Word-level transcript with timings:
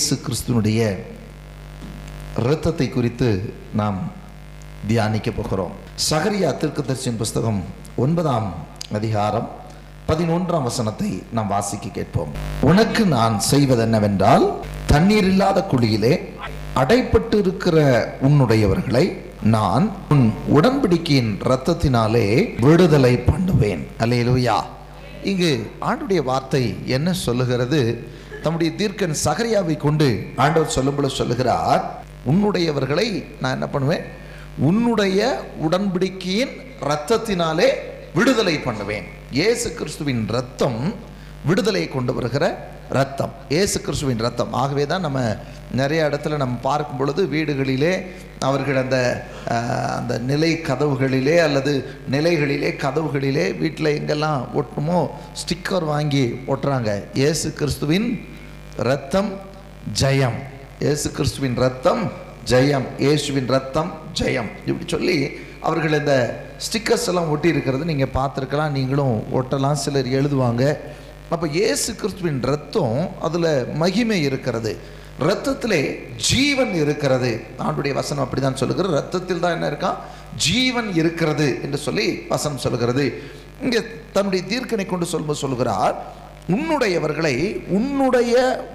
இயேசு 0.00 0.16
கிறிஸ்துனுடைய 0.26 0.82
இரத்தத்தை 2.42 2.86
குறித்து 2.88 3.26
நாம் 3.80 3.98
தியானிக்க 4.90 5.30
போகிறோம். 5.38 5.72
சகரியா 6.10 6.50
தீர்க்கதரிசியின் 6.60 7.18
புஸ்தகம் 7.22 7.58
ஒன்பதாம் 8.04 8.46
அதிகாரம் 8.98 9.48
பதினொன்றாம் 10.08 10.66
வசனத்தை 10.68 11.10
நாம் 11.36 11.52
வாசிக்க 11.54 11.90
கேட்போம். 11.98 12.32
உனக்கு 12.70 13.04
நான் 13.16 13.36
செய்வது 13.50 13.84
என்னவென்றால் 13.86 14.46
தண்ணீர் 14.92 15.28
இல்லாத 15.32 15.66
குழியிலே 15.72 16.14
அடைப்பட்டு 16.82 17.38
இருக்கிற 17.44 17.78
உன்னுடையவர்களை 18.28 19.06
நான் 19.56 19.86
உன் 20.14 20.26
உடன்படிக்கையின் 20.58 21.32
இரத்தத்தினாலே 21.46 22.26
விடுதலை 22.66 23.14
பண்ணுவேன். 23.30 23.84
அல்லேலூயா. 24.04 24.58
இங்கு 25.32 25.52
ஆண்டுடைய 25.90 26.20
வார்த்தை 26.30 26.64
என்ன 26.96 27.08
சொல்லுகிறது? 27.26 27.80
தம்முடைய 28.44 28.70
தீர்க்கன் 28.80 29.16
சகரியாவை 29.26 29.76
கொண்டு 29.86 30.08
ஆண்டவர் 30.44 30.74
சொல்லும்போது 30.76 31.18
சொல்லுகிறார் 31.20 31.82
உன்னுடையவர்களை 32.30 33.06
நான் 33.42 33.54
என்ன 33.56 33.66
பண்ணுவேன்? 33.66 34.04
உன்னுடைய 34.68 35.20
உடன்படிக்கையின் 35.66 36.54
ரத்தத்தினாலே 36.90 37.68
விடுதலை 38.14 38.56
பண்ணுவேன். 38.66 39.06
இயேசு 39.38 39.68
கிறிஸ்துவின் 39.78 40.22
ரத்தம் 40.36 40.80
விடுதலை 41.48 41.84
கொண்டு 41.88 42.12
வருகிற 42.14 42.44
ரத்தம் 42.98 43.32
ஏசு 43.60 43.76
கிறிஸ்துவின் 43.80 44.22
ரத்தம் 44.26 44.52
ஆகவே 44.62 44.84
தான் 44.86 45.06
நம்ம 45.06 45.18
நிறைய 45.80 46.08
இடத்துல 46.08 46.38
நம்ம 46.42 46.56
பார்க்கும் 46.68 46.98
பொழுது 47.00 47.22
வீடுகளிலே 47.34 47.92
அவர்கள் 48.48 48.78
அந்த 48.82 48.98
அந்த 49.98 50.14
நிலை 50.30 50.50
கதவுகளிலே 50.68 51.36
அல்லது 51.46 51.72
நிலைகளிலே 52.14 52.70
கதவுகளிலே 52.84 53.46
வீட்டில் 53.62 53.90
எங்கெல்லாம் 53.98 54.40
ஒட்டுமோ 54.60 55.00
ஸ்டிக்கர் 55.40 55.86
வாங்கி 55.92 56.24
ஒட்டுறாங்க. 56.52 56.90
இயேசு 57.20 57.48
கிறிஸ்துவின் 57.60 58.08
ரத்தம் 58.90 59.30
ஜெயம். 60.02 60.38
இயேசு 60.84 61.08
கிறிஸ்துவின் 61.16 61.58
ரத்தம் 61.64 62.02
ஜெயம். 62.52 62.86
இயேசுவின் 63.04 63.50
ரத்தம் 63.56 63.90
ஜெயம். 64.20 64.50
இப்படி 64.68 64.86
சொல்லி 64.94 65.18
அவர்கள் 65.68 65.98
இந்த 66.00 66.14
ஸ்டிக்கர்ஸ் 66.66 67.08
எல்லாம் 67.10 67.30
ஒட்டி 67.34 67.48
இருக்கிறது 67.54 67.90
நீங்கள் 67.90 68.14
பார்த்துருக்கலாம் 68.18 68.76
நீங்களும் 68.78 69.16
ஒட்டலாம் 69.40 69.82
சிலர் 69.82 70.08
எழுதுவாங்க. 70.18 70.64
அப்போ 71.34 71.46
இயேசு 71.58 71.90
கிறிஸ்துவின் 72.00 72.40
ரத்தம் 72.52 72.96
அதில் 73.26 73.50
மகிமை 73.82 74.18
இருக்கிறது. 74.28 74.72
ரத்தத்திலே 75.26 75.80
ஜீவன் 76.28 76.72
இருக்கிறது. 76.82 77.30
ஆண்டுடைய 77.66 77.92
வசனம் 78.00 78.24
அப்படிதான் 78.24 78.60
சொல்லுகிறது. 78.60 78.94
ரத்தத்தில் 79.00 79.42
தான் 79.44 79.56
என்ன 79.56 79.66
இருக்கா? 79.72 79.90
ஜீவன் 80.46 80.88
இருக்கிறது 81.00 81.48
என்று 81.64 81.78
சொல்லி 81.86 82.06
வசனம் 82.32 82.62
சொல்லுகிறது. 82.64 83.04
இங்கே 83.64 83.80
தன்னுடைய 84.12 84.42
தீர்க்கனை 84.52 84.86
கொண்டு 84.86 85.06
சொல்லும்போது 85.12 85.42
சொல்லுகிறார் 85.44 85.96
உன்னுடையவர்களை 86.56 87.34
உன்னுடைய 87.78 88.34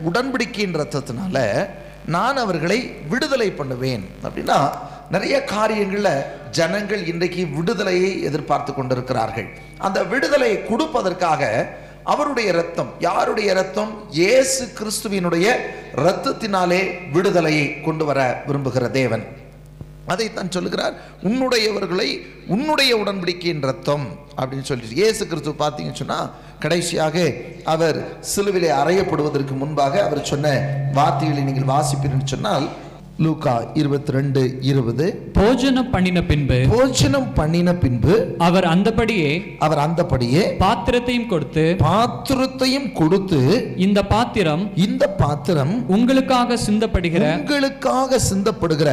உடன்படிக்கையின் 0.09 0.77
ரத்தத்தினால 0.81 1.37
நான் 2.15 2.37
அவர்களை 2.43 2.79
விடுதலை 3.11 3.49
பண்ணுவேன். 3.51 4.03
அப்படின்னா 4.25 4.57
நிறைய 5.15 5.35
காரியங்களில் 5.53 6.25
ஜனங்கள் 6.57 7.01
இன்றைக்கு 7.11 7.41
விடுதலையை 7.57 8.11
எதிர்பார்த்து 8.27 8.71
கொண்டிருக்கிறார்கள். 8.73 9.47
அந்த 9.87 9.99
விடுதலையை 10.11 10.57
கொடுப்பதற்காக 10.69 11.43
அவருடைய 12.05 12.51
ரத்தம் 12.51 12.89
யாருடைய 12.99 13.53
ரத்தம் 13.53 13.91
இயேசு 14.11 14.63
கிறிஸ்துவினுடைய 14.79 15.47
ரத்தத்தினாலே 15.95 16.81
விடுதலையை 17.11 17.81
கொண்டு 17.81 18.05
வர 18.05 18.19
விரும்புகிற 18.47 18.89
தேவன். 18.91 19.23
அதைத்தான் 20.07 20.51
சொல்லுகிறார் 20.51 20.95
உன்னுடையவர்களை 21.23 22.09
உன்னுடைய 22.47 22.91
உடன்படிக்கையின் 22.97 23.61
ரத்தம் 23.61 24.05
அப்படின்னு 24.37 24.61
சொல்லி 24.61 24.87
இயேசு 24.89 25.27
கிறிஸ்து 25.27 25.53
பார்த்தீங்கன்னு 25.59 26.01
சொன்னா 26.01 26.19
கடைசியாக 26.59 27.15
அவர் 27.63 27.97
சிலுவிலே 28.35 28.69
அறையப்படுவதற்கு 28.71 29.55
முன்பாக 29.57 30.03
அவர் 30.03 30.21
சொன்ன 30.23 30.51
வார்த்தைகளை 30.93 31.43
நீங்கள் 31.43 31.71
வாசிப்பீர்கள் 31.73 32.33
சொன்னால் 32.33 32.67
லூக்கா 33.19 33.53
இருபத்தி 33.73 34.11
ரெண்டு 34.11 34.41
இருபது. 34.61 35.05
போஜனம் 35.33 35.89
பண்ணின 35.91 36.19
பின்பு 36.21 36.57
போஜனம் 36.67 37.29
பண்ணின 37.33 37.69
பின்பு 37.75 38.13
அவர் 38.37 38.65
அந்தபடியே 38.65 39.29
அவர் 39.59 39.79
அந்தபடியே 39.79 40.41
பாத்திரத்தையும் 40.59 41.27
கொடுத்து 41.27 41.63
பாத்திரத்தையும் 41.83 42.89
கொடுத்து 42.93 43.39
இந்த 43.77 43.99
பாத்திரம் 44.05 44.63
இந்த 44.77 45.07
பாத்திரம் 45.15 45.73
உங்களுக்காக 45.87 46.57
சிந்தப்படுகிற 46.65 47.23
உங்களுக்காக 47.37 48.19
சிந்தப்படுகிற 48.29 48.89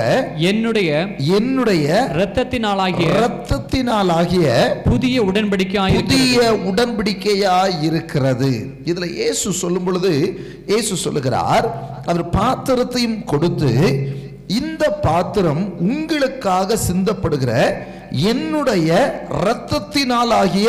என்னுடைய 0.51 0.91
என்னுடைய 1.37 1.87
இரத்தத்தினாலாகிய 2.15 3.09
இரத்தத்தினாலாகிய 3.15 4.47
புதிய 4.85 5.17
உடன்படிக்கையாய் 5.23 5.99
புதிய 6.03 6.39
உடன்படிக்கையாய் 6.65 7.77
இருக்கிறது 7.83 8.53
இதுல 8.85 9.09
இயேசு 9.15 9.59
சொல்லும் 9.63 9.85
பொழுது 9.85 10.13
இயேசு 10.67 10.97
சொல்லுகிறார் 10.97 11.69
அவர் 12.05 12.25
பாத்திரத்தையும் 12.31 13.21
கொடுத்து 13.25 13.71
இந்த 14.53 14.85
பாத்திரம் 15.03 15.63
உங்களுக்காக 15.89 16.79
சிந்தப்படுகிற 16.89 17.53
என்னுடைய 18.31 18.91
இரத்தத்தினாலாகிய 19.39 20.69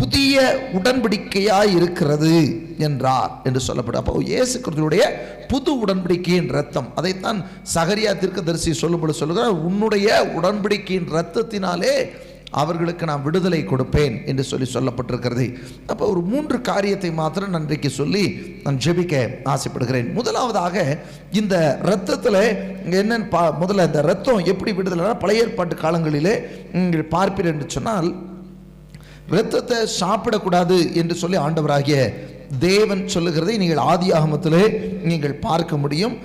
புதிய 0.00 0.36
உடன்படிக்கையாய் 0.78 1.72
இருக்கிறது 1.74 2.32
என்றார் 2.78 3.32
என்று 3.44 3.60
சொல்லப்படும். 3.60 4.00
அப்போ 4.00 4.22
இயேசு 4.24 4.56
கிறிஸ்துவுடைய 4.58 5.04
புது 5.48 5.72
உடன்படிக்கையின் 5.84 6.50
ரத்தம் 6.50 6.88
அதைத்தான் 6.94 7.38
சகரியா 7.74 8.12
தீர்க்கதரிசி 8.18 8.72
சொல்லும்போது 8.72 9.14
சொல்லுகிறார் 9.14 9.62
உன்னுடைய 9.68 10.08
உடன்படிக்கையின் 10.38 11.10
ரத்தத்தினாலே 11.12 11.94
அவர்களுக்கு 12.62 13.04
நான் 13.10 13.24
விடுதலை 13.26 13.60
கொடுப்பேன் 13.70 14.16
என்று 14.30 14.44
சொல்லி 14.50 14.66
சொல்லப்பட்டிருக்கிறது. 14.74 15.46
அப்போ 15.92 16.04
ஒரு 16.12 16.20
மூன்று 16.32 16.56
காரியத்தை 16.68 17.10
மாத்திரம் 17.20 17.52
நான் 17.54 17.64
இன்றைக்கு 17.66 17.90
சொல்லி 18.00 18.24
நான் 18.64 18.80
ஜெபிக்க 18.84 19.14
ஆசைப்படுகிறேன். 19.54 20.10
முதலாவதாக 20.18 20.76
இந்த 21.40 21.54
இரத்தத்தில் 21.86 22.40
என்னன்னு 23.00 23.28
பா 23.34 23.42
முதல்ல 23.62 23.88
இந்த 23.90 24.02
ரத்தம் 24.10 24.46
எப்படி 24.52 24.72
விடுதலைனா 24.78 25.14
பழைய 25.24 25.46
ஏற்பாட்டு 25.46 25.76
காலங்களிலே 25.84 26.34
நீங்கள் 26.76 27.10
பார்ப்பீர் 27.16 27.50
என்று 27.54 27.68
சொன்னால் 27.76 28.08
இரத்தத்தை 29.32 29.80
சாப்பிடக்கூடாது 30.00 30.78
என்று 31.02 31.14
சொல்லி 31.20 31.38
ஆண்டவராகிய 31.46 31.98
தேவன் 32.68 33.02
சொல்லுகிறதை 33.14 33.54
நீங்கள் 33.62 33.84
ஆதியாகமத்திலே 33.92 34.64
நீங்கள் 35.10 35.40
பார்க்க 35.46 35.76
முடியும். 35.84 36.16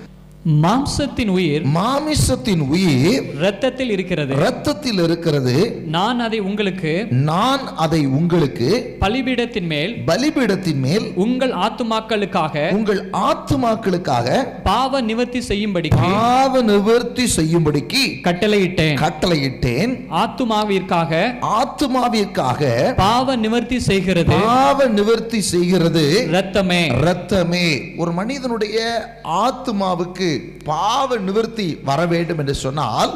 மாம்சத்தின் 0.47 1.27
உயிர் 1.27 1.61
மாமிசத்தின் 1.65 2.59
உயிர் 2.59 3.35
இரத்தத்தில் 3.35 3.89
இருக்கிறது. 3.89 4.35
இரத்தத்தில் 4.35 5.03
இருக்கிறது. 5.03 5.81
நான் 5.87 6.19
அதை 6.19 6.39
உங்களுக்கு 6.39 7.07
நான் 7.09 7.75
அதை 7.75 8.05
உங்களுக்கு 8.05 8.97
பலிபீடத்தின் 8.99 9.67
மேல் 9.67 9.95
பலிபீடத்தின் 10.07 10.79
மேல் 10.79 11.11
உங்கள் 11.15 11.51
ஆத்துமாக்களுக்காக 11.51 12.71
உங்கள் 12.71 13.09
ஆத்துமாக்களுக்காக 13.09 14.45
பாவ 14.63 15.01
நிவர்த்தி 15.01 15.39
செய்யும்படிக்கு 15.39 16.01
பாவ 16.01 16.61
நிவர்த்தி 16.61 17.23
செய்யும்படிக்கு 17.23 18.19
கட்டளையிட்டேன். 18.23 18.99
கட்டளையிட்டேன். 18.99 20.05
ஆத்துமாவிற்காக 20.11 21.33
ஆத்துமாவிற்காக 21.41 22.93
பாவ 22.95 23.35
நிவர்த்தி 23.35 23.79
செய்கிறது. 23.79 24.35
பாவ 24.35 24.87
நிவர்த்தி 24.87 25.41
செய்கிறது. 25.41 26.25
இரத்தமே. 26.27 26.85
இரத்தமே. 26.85 27.81
ஒரு 27.97 28.11
மனிதனுடைய 28.11 29.05
ஆத்துமாவுக்கு 29.23 30.28
பாவ 30.69 31.17
நிவர்த்தி 31.27 31.67
வர 31.89 31.99
வேண்டும் 32.13 32.41
என்று 32.43 32.55
சொன்னால் 32.65 33.13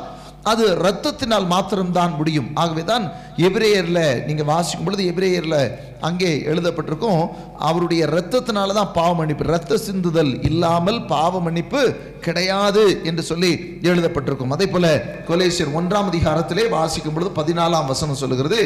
அது 0.52 0.64
இரத்தத்தினால் 0.76 1.46
மாத்திரம்தான் 1.52 2.14
முடியும். 2.20 2.48
ஆகவே 2.62 2.84
தான் 2.90 3.06
எபிரேயர்ல 3.48 4.00
நீங்க 4.28 4.44
வாசிக்கும் 4.50 4.88
பொழுது 4.88 5.04
எபிரேயரில் 5.12 5.62
அங்கே 6.08 6.32
எழுதப்பட்டிருக்கும் 6.52 7.22
அவருடைய 7.68 8.02
இரத்தத்தினால 8.10 8.74
தான் 8.80 8.92
பாவ 8.98 9.12
மன்னிப்பு 9.20 9.46
இரத்த 9.50 9.78
சிந்துதல் 9.86 10.34
இல்லாமல் 10.50 11.00
பாவ 11.14 11.42
மன்னிப்பு 11.46 11.82
கிடையாது 12.26 12.84
என்று 13.10 13.24
சொல்லி 13.32 13.52
எழுதப்பட்டிருக்கும். 13.92 14.54
அதே 14.56 14.68
போல 14.74 14.86
கொலேசியர் 15.30 15.76
ஒன்றாம் 15.82 16.12
அதிகாரத்திலே 16.12 16.68
வாசிக்கும் 16.78 17.18
பொழுது 17.18 17.32
பதினாலாம் 17.40 17.90
வசனம் 17.94 18.22
சொல்லுகிறது 18.24 18.62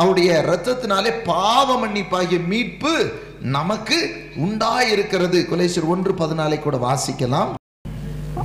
அவருடைய 0.00 0.30
இரத்தத்தினாலே 0.46 1.12
பாவ 1.32 1.78
மன்னிப்பாகிய 1.84 2.40
மீட்பு 2.52 2.94
நமக்கு 3.58 3.98
உண்டாயிருக்கிறது. 4.46 5.40
கொலேசியர் 5.52 5.92
ஒன்று 5.94 6.12
பதினாலை 6.24 6.60
கூட 6.60 6.76
வாசிக்கலாம். 6.88 7.52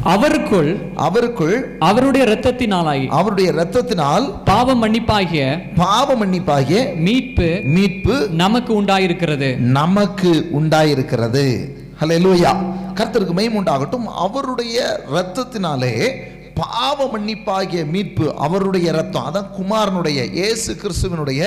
அவருக்குள் 0.05 0.77
அவருக்குள் 0.95 1.61
அவருடைய 1.79 2.27
இரத்தத்தினாலாய் 2.27 3.07
அவருடைய 3.07 3.51
இரத்தத்தினால் 3.51 4.33
பாவ 4.45 4.75
மன்னிப்பாகிய 4.75 5.61
பாவ 5.75 6.15
மன்னிப்பாகிய 6.15 6.95
மீட்பு 6.95 7.59
மீட்பு 7.63 8.29
நமக்கு 8.31 8.81
உண்டாயிருக்கிறது. 8.81 9.57
நமக்கு 9.57 10.49
உண்டாயிருக்கிறது. 10.61 11.59
ஹalleluya 12.01 12.55
கர்த்தருக்கு 12.95 13.33
மகிமை 13.33 13.63
உண்டாகட்டும். 13.63 14.05
அவருடைய 14.15 14.99
இரத்தத்தினாலே 15.13 16.13
பாவ 16.59 17.05
மன்னிப்பாகிய 17.13 17.81
மீட்பு 17.93 18.25
அவருடைய 18.45 18.87
ரத்தம் 18.91 19.27
அதான் 19.29 19.47
குமாரனுடைய 19.57 20.19
இயேசு 20.31 20.71
கிறிஸ்துவனுடைய 20.81 21.41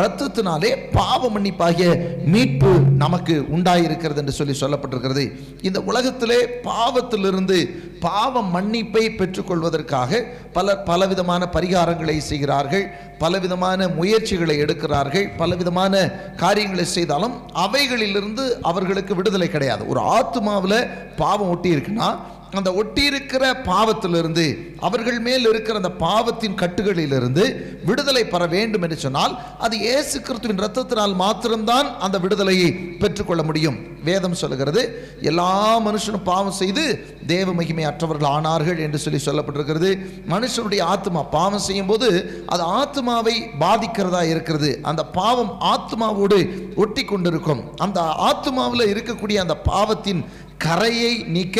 ரத்தத்தினாலே 0.00 0.70
பாவ 0.92 1.28
மன்னிப்பாகிய 1.34 1.88
மீட்பு 2.32 2.72
நமக்கு 3.02 3.34
உண்டாயிருக்கிறது 3.56 4.20
என்று 4.22 4.34
சொல்லி 4.38 4.54
சொல்லப்பட்டிருக்கிறது. 4.60 5.24
இந்த 5.62 5.80
உலகத்திலே 5.90 6.38
பாவத்திலிருந்து 6.64 7.58
பாவ 8.00 8.42
மன்னிப்பை 8.54 9.04
பெற்றுக்கொள்வதற்காக 9.20 10.20
பலர் 10.56 10.82
பலவிதமான 10.82 11.48
பரிகாரங்களை 11.56 12.16
செய்கிறார்கள் 12.30 12.86
பலவிதமான 13.18 13.88
முயற்சிகளை 13.88 14.56
எடுக்கிறார்கள் 14.64 15.28
பலவிதமான 15.36 15.94
காரியங்களை 16.36 16.84
செய்தாலும் 16.96 17.36
அவைகளிலிருந்து 17.64 18.44
அவர்களுக்கு 18.62 19.14
விடுதலை 19.14 19.48
கிடையாது. 19.48 19.84
ஒரு 19.88 20.00
ஆத்மாவில் 20.18 20.78
பாவம் 21.22 21.52
ஒட்டி 21.54 21.70
இருக்குன்னா 21.76 22.10
அந்த 22.56 22.70
ஒட்டி 22.80 23.02
இருக்கிற 23.10 23.44
பாவத்திலிருந்து 23.68 24.44
அவர்கள் 24.86 25.18
மேல் 25.26 25.46
இருக்கிற 25.50 25.74
அந்த 25.80 25.90
பாவத்தின் 26.04 26.58
கட்டுகளிலிருந்து 26.60 27.44
விடுதலை 27.88 28.22
பெற 28.24 28.42
வேண்டும் 28.54 28.84
என்று 28.86 28.98
சொன்னால் 29.04 29.34
அது 29.66 29.74
இயேசு 29.86 30.16
கிறிஸ்துவின் 30.26 30.62
ரத்தத்தினால் 30.64 31.14
மாத்திரம்தான் 31.22 31.88
அந்த 32.06 32.16
விடுதலையை 32.24 32.70
பெற்றுக்கொள்ள 33.02 33.42
முடியும். 33.48 33.78
வேதம் 34.08 34.38
சொல்லுகிறது 34.40 34.82
எல்லா 35.30 35.52
மனுஷனும் 35.86 36.26
பாவம் 36.28 36.58
செய்து 36.60 36.84
தேவ 37.32 37.52
மகிமை 37.58 37.84
அற்றவர்கள் 37.90 38.32
ஆனார்கள் 38.36 38.82
என்று 38.86 38.98
சொல்லி 39.04 39.20
சொல்லப்பட்டிருக்கிறது. 39.24 39.90
மனுஷனுடைய 40.34 40.82
ஆத்மா 40.94 41.22
பாவம் 41.36 41.66
செய்யும் 41.68 41.90
போது 41.92 42.08
அது 42.54 42.62
ஆத்மாவை 42.80 43.36
பாதிக்கிறதா 43.64 44.22
இருக்கிறது. 44.32 44.70
அந்த 44.90 45.04
பாவம் 45.18 45.52
ஆத்மாவோடு 45.74 46.38
ஒட்டி 46.84 47.04
கொண்டிருக்கும் 47.04 47.64
அந்த 47.86 48.00
ஆத்மாவில் 48.30 48.90
இருக்கக்கூடிய 48.94 49.38
அந்த 49.44 49.56
பாவத்தின் 49.70 50.22
கரையை 50.64 51.12
நீக்க 51.34 51.58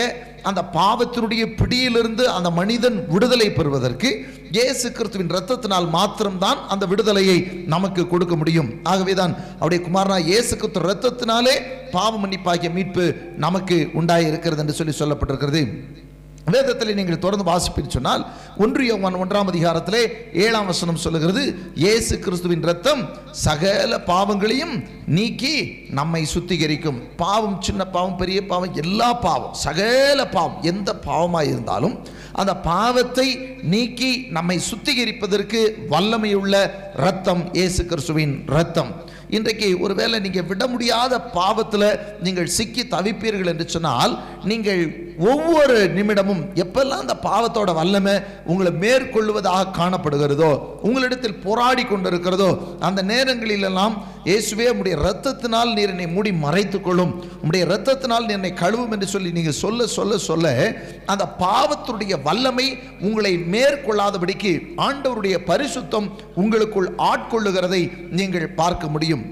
அந்த 0.48 0.60
பாவத்தினுடைய 0.72 1.42
பிடியிலிருந்து 1.60 2.30
அந்த 2.30 2.50
மனிதன் 2.50 3.06
விடுதலை 3.08 3.50
பெறுவதற்கு 3.50 4.10
இயேசு 4.56 4.92
கிறிஸ்துவின் 4.92 5.32
ரத்தத்தினால் 5.36 5.88
மாத்திரம்தான் 5.90 6.60
அந்த 6.68 6.86
விடுதலையை 6.86 7.38
நமக்கு 7.66 8.06
கொடுக்க 8.06 8.36
முடியும். 8.36 8.70
ஆகவே 8.82 9.14
தான் 9.14 9.34
அவருடைய 9.60 9.80
குமாரனா 9.86 10.18
இயேசு 10.30 10.56
கிறிஸ்து 10.56 10.86
ரத்தத்தினாலே 10.88 11.54
பாவ 11.92 12.12
மன்னிப்பாகிய 12.18 12.70
மீட்பு 12.72 13.06
நமக்கு 13.36 13.78
உண்டாய் 13.94 14.28
இருக்கிறது 14.30 14.62
என்று 14.64 14.78
சொல்லி 14.80 14.94
சொல்லப்பட்டிருக்கிறது. 15.00 15.62
வேதத்தில் 16.48 16.94
நீங்கள் 16.94 17.18
தொடர்ந்து 17.18 17.50
வாசிப்பீர்கள் 17.50 17.96
சொன்னால் 17.96 18.22
ஒன்று 18.56 18.84
யோவான் 18.86 19.14
ஒன்றாம் 19.14 19.50
அதிகாரத்திலே 19.52 20.02
ஏழாம் 20.32 20.66
வசனம் 20.66 20.96
சொல்லுகிறது 20.96 21.42
இயேசு 21.76 22.18
கிறிஸ்துவின் 22.18 22.62
ரத்தம் 22.62 23.02
சகல 23.40 23.98
பாவங்களையும் 24.02 24.74
நீக்கி 25.08 25.52
நம்மை 25.90 26.22
சுத்திகரிக்கும். 26.34 26.98
பாவம் 27.16 27.58
சின்ன 27.60 27.84
பாவம் 27.86 28.16
பெரிய 28.16 28.46
பாவம் 28.46 28.74
எல்லா 28.74 29.12
பாவம் 29.18 29.54
சகல 29.58 30.26
பாவம் 30.28 30.56
எந்த 30.62 30.92
பாவமாக 31.06 31.46
இருந்தாலும் 31.46 31.94
அந்த 32.32 32.56
பாவத்தை 32.62 33.28
நீக்கி 33.70 34.10
நம்மை 34.30 34.58
சுத்திகரிப்பதற்கு 34.70 35.60
வல்லமையுள்ள 35.90 36.54
ரத்தம் 36.96 37.44
இயேசு 37.52 37.84
கிறிஸ்துவின் 37.84 38.34
ரத்தம் 38.46 38.92
இன்றைக்கு 39.30 39.80
ஒருவேளை 39.80 40.20
நீங்கள் 40.20 40.46
விட 40.46 40.66
முடியாத 40.66 41.20
பாவத்தில் 41.32 41.88
நீங்கள் 42.22 42.46
சிக்கி 42.48 42.82
தவிப்பீர்கள் 42.86 43.46
என்று 43.46 43.68
சொன்னால் 43.68 44.12
நீங்கள் 44.44 44.82
ஒவ்வொரு 45.26 45.76
நிமிடமும் 45.96 46.42
எப்பெல்லாம் 46.62 47.02
அந்த 47.04 47.14
பாவத்தோட 47.26 47.70
வல்லமை 47.78 48.14
உங்களை 48.46 48.72
மேற்கொள்வதாக 48.82 49.72
காணப்படுகிறதோ 49.78 50.50
உங்களிடத்தில் 50.82 51.40
போராடி 51.44 51.84
கொண்டிருக்கிறதோ 51.84 52.50
அந்த 52.80 53.02
நேரங்களிலெல்லாம் 53.02 53.96
இயேசுவே 54.24 54.66
உடைய 54.80 54.96
ரத்தத்தினால் 54.96 55.72
நீர் 55.76 55.92
என்னை 55.92 56.06
மூடி 56.08 56.30
மறைத்துக்கொள்ளும் 56.44 57.12
உடைய 57.48 57.64
ரத்தத்தினால் 57.64 58.26
நீர் 58.26 58.38
என்னை 58.38 58.52
கழுவும் 58.62 58.92
என்று 58.96 59.08
சொல்லி 59.14 59.30
நீங்கள் 59.32 59.58
சொல்ல 59.62 59.86
சொல்ல 59.96 60.18
சொல்ல 60.18 60.46
அந்த 61.06 61.24
பாவத்துடைய 61.40 62.14
வல்லமை 62.22 62.68
உங்களை 63.00 63.32
மேற்கொள்ளாதபடிக்கு 63.54 64.52
ஆண்டவருடைய 64.88 65.38
பரிசுத்தம் 65.50 66.08
உங்களுக்குள் 66.34 66.90
ஆட்கொள்ளுகிறதை 67.10 67.82
நீங்கள் 68.10 68.54
பார்க்க 68.54 68.86
முடியும். 68.88 69.24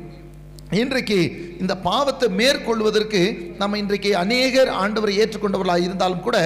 இன்றைக்கு 0.74 1.16
இந்த 1.62 1.74
பாவத்தை 1.84 2.26
மேற்கொள்வதற்கு 2.38 3.20
நம்ம 3.60 3.76
இன்றைக்கு 3.82 4.10
அநேகர் 4.22 4.70
ஆண்டவரை 4.84 5.12
ஏற்றுக்கொண்டவர்களாக 5.22 5.84
இருந்தாலும் 5.86 6.24
கூட 6.24 6.38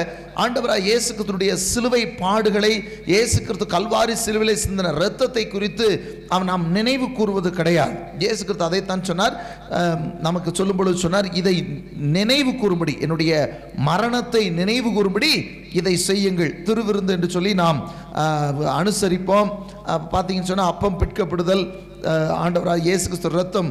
ஆண்டவராக 0.42 0.84
இயேசு 0.88 1.08
கிறிஸ்துடைய 1.12 1.52
சிலுவை 1.62 2.02
பாடுகளை 2.20 2.72
இயேசு 3.12 3.38
கிறிஸ்து 3.46 3.66
கல்வாரி 3.74 4.14
சிலுவிலை 4.24 4.56
சிந்தின 4.64 4.92
இரத்தத்தை 4.98 5.44
குறித்து 5.54 5.88
அவன் 6.34 6.50
நாம் 6.52 6.66
நினைவு 6.76 7.08
கூறுவது 7.18 7.50
கிடையாது. 7.58 7.96
இயேசு 8.22 8.40
கிறிஸ்து 8.44 8.68
அதைத்தான் 8.68 9.08
சொன்னார். 9.10 9.34
நமக்கு 10.28 10.52
சொல்லும் 10.60 10.80
பொழுது 10.80 11.04
சொன்னார் 11.06 11.28
இதை 11.42 11.56
நினைவு 12.18 12.54
கூறும்படி 12.62 12.96
என்னுடைய 13.06 13.32
மரணத்தை 13.90 14.44
நினைவு 14.60 14.90
கூறும்படி 14.98 15.32
இதை 15.80 15.96
செய்யுங்கள். 16.08 16.54
திருவிருந்து 16.68 17.14
என்று 17.18 17.30
சொல்லி 17.36 17.54
நாம் 17.64 17.80
அனுசரிப்போம். 18.80 19.50
பார்த்தீங்கன்னு 20.14 20.52
சொன்னால் 20.52 20.72
அப்பம் 20.74 21.00
பிற்கப்படுதல் 21.02 21.64
ஆண்டவராக 22.44 22.84
இயேசு 22.88 23.04
கிறிஸ்து 23.08 23.38
ரத்தம் 23.38 23.70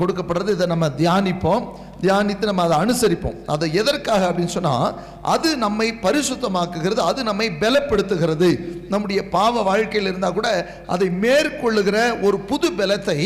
கொடுக்கப்படுறது. 0.00 0.50
இதை 0.56 0.66
நம்ம 0.72 0.88
தியானிப்போம். 1.00 1.64
தியானித்து 2.02 2.48
நம்ம 2.50 2.62
அதை 2.66 2.76
அனுசரிப்போம். 2.84 3.38
அதை 3.52 3.66
எதற்காக 3.80 4.22
அப்படின்னு 4.28 4.54
சொன்னால் 4.56 4.92
அது 5.34 5.48
நம்மை 5.64 5.88
பரிசுத்தமாக்குகிறது 6.04 7.02
அது 7.10 7.20
நம்மை 7.30 7.48
பலப்படுத்துகிறது. 7.62 8.50
நம்முடைய 8.92 9.20
பாவ 9.34 9.62
வாழ்க்கையில் 9.70 10.10
இருந்தால் 10.10 10.36
கூட 10.38 10.48
அதை 10.94 11.08
மேற்கொள்ளுகிற 11.24 11.98
ஒரு 12.28 12.38
புது 12.50 12.70
பலத்தை 12.80 13.18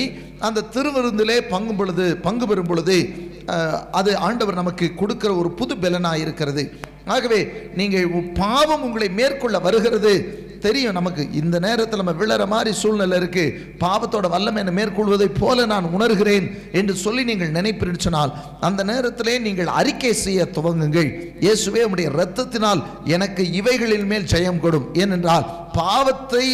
அந்த 0.46 0.64
திருவிருந்திலே 0.76 1.38
பங்கும் 1.52 1.78
பொழுது 1.80 2.06
பங்கு 2.26 2.46
பெறும் 2.46 2.70
பொழுது 2.70 2.96
அது 4.00 4.10
ஆண்டவர் 4.26 4.60
நமக்கு 4.62 4.86
கொடுக்கிற 5.00 5.30
ஒரு 5.42 5.50
புது 5.60 5.74
பலனாக 5.84 6.22
இருக்கிறது 6.24 6.64
ஆகவே 7.14 7.40
நீங்கள் 7.78 8.12
பாவம் 8.40 8.84
உங்களை 8.86 9.08
மேற்கொள்ள 9.18 9.56
வருகிறது. 9.66 10.14
தெரியும் 10.66 10.96
நமக்கு. 10.98 11.22
இந்த 11.40 11.56
நேரத்தில் 11.66 12.00
நம்ம 12.02 12.14
விழற 12.20 12.42
மாதிரி 12.52 12.70
சூழ்நிலை 12.82 13.16
இருக்கு. 13.20 13.44
பாவத்தோட 13.84 14.28
வல்லமை 14.34 14.60
என்னை 14.62 14.74
மேற்கொள்வதை 14.78 15.28
போல 15.40 15.66
நான் 15.72 15.90
உணர்கிறேன் 15.96 16.46
என்று 16.80 16.94
சொல்லி 17.04 17.24
நீங்கள் 17.30 17.54
நினைப்பீர்கள் 17.58 18.06
சொன்னால் 18.06 18.34
அந்த 18.68 18.80
நேரத்திலே 18.92 19.36
நீங்கள் 19.46 19.72
அறிக்கை 19.80 20.12
செய்ய 20.24 20.48
துவங்குங்கள். 20.58 21.10
இயேசுவே 21.46 21.82
உடைய 21.92 22.10
இரத்தத்தினால் 22.16 22.82
எனக்கு 23.16 23.44
இவைகளின் 23.60 24.08
மேல் 24.12 24.30
ஜெயம் 24.34 24.62
கொடும். 24.64 24.86
ஏனென்றால் 25.02 25.48
பாவத்தை 25.80 26.46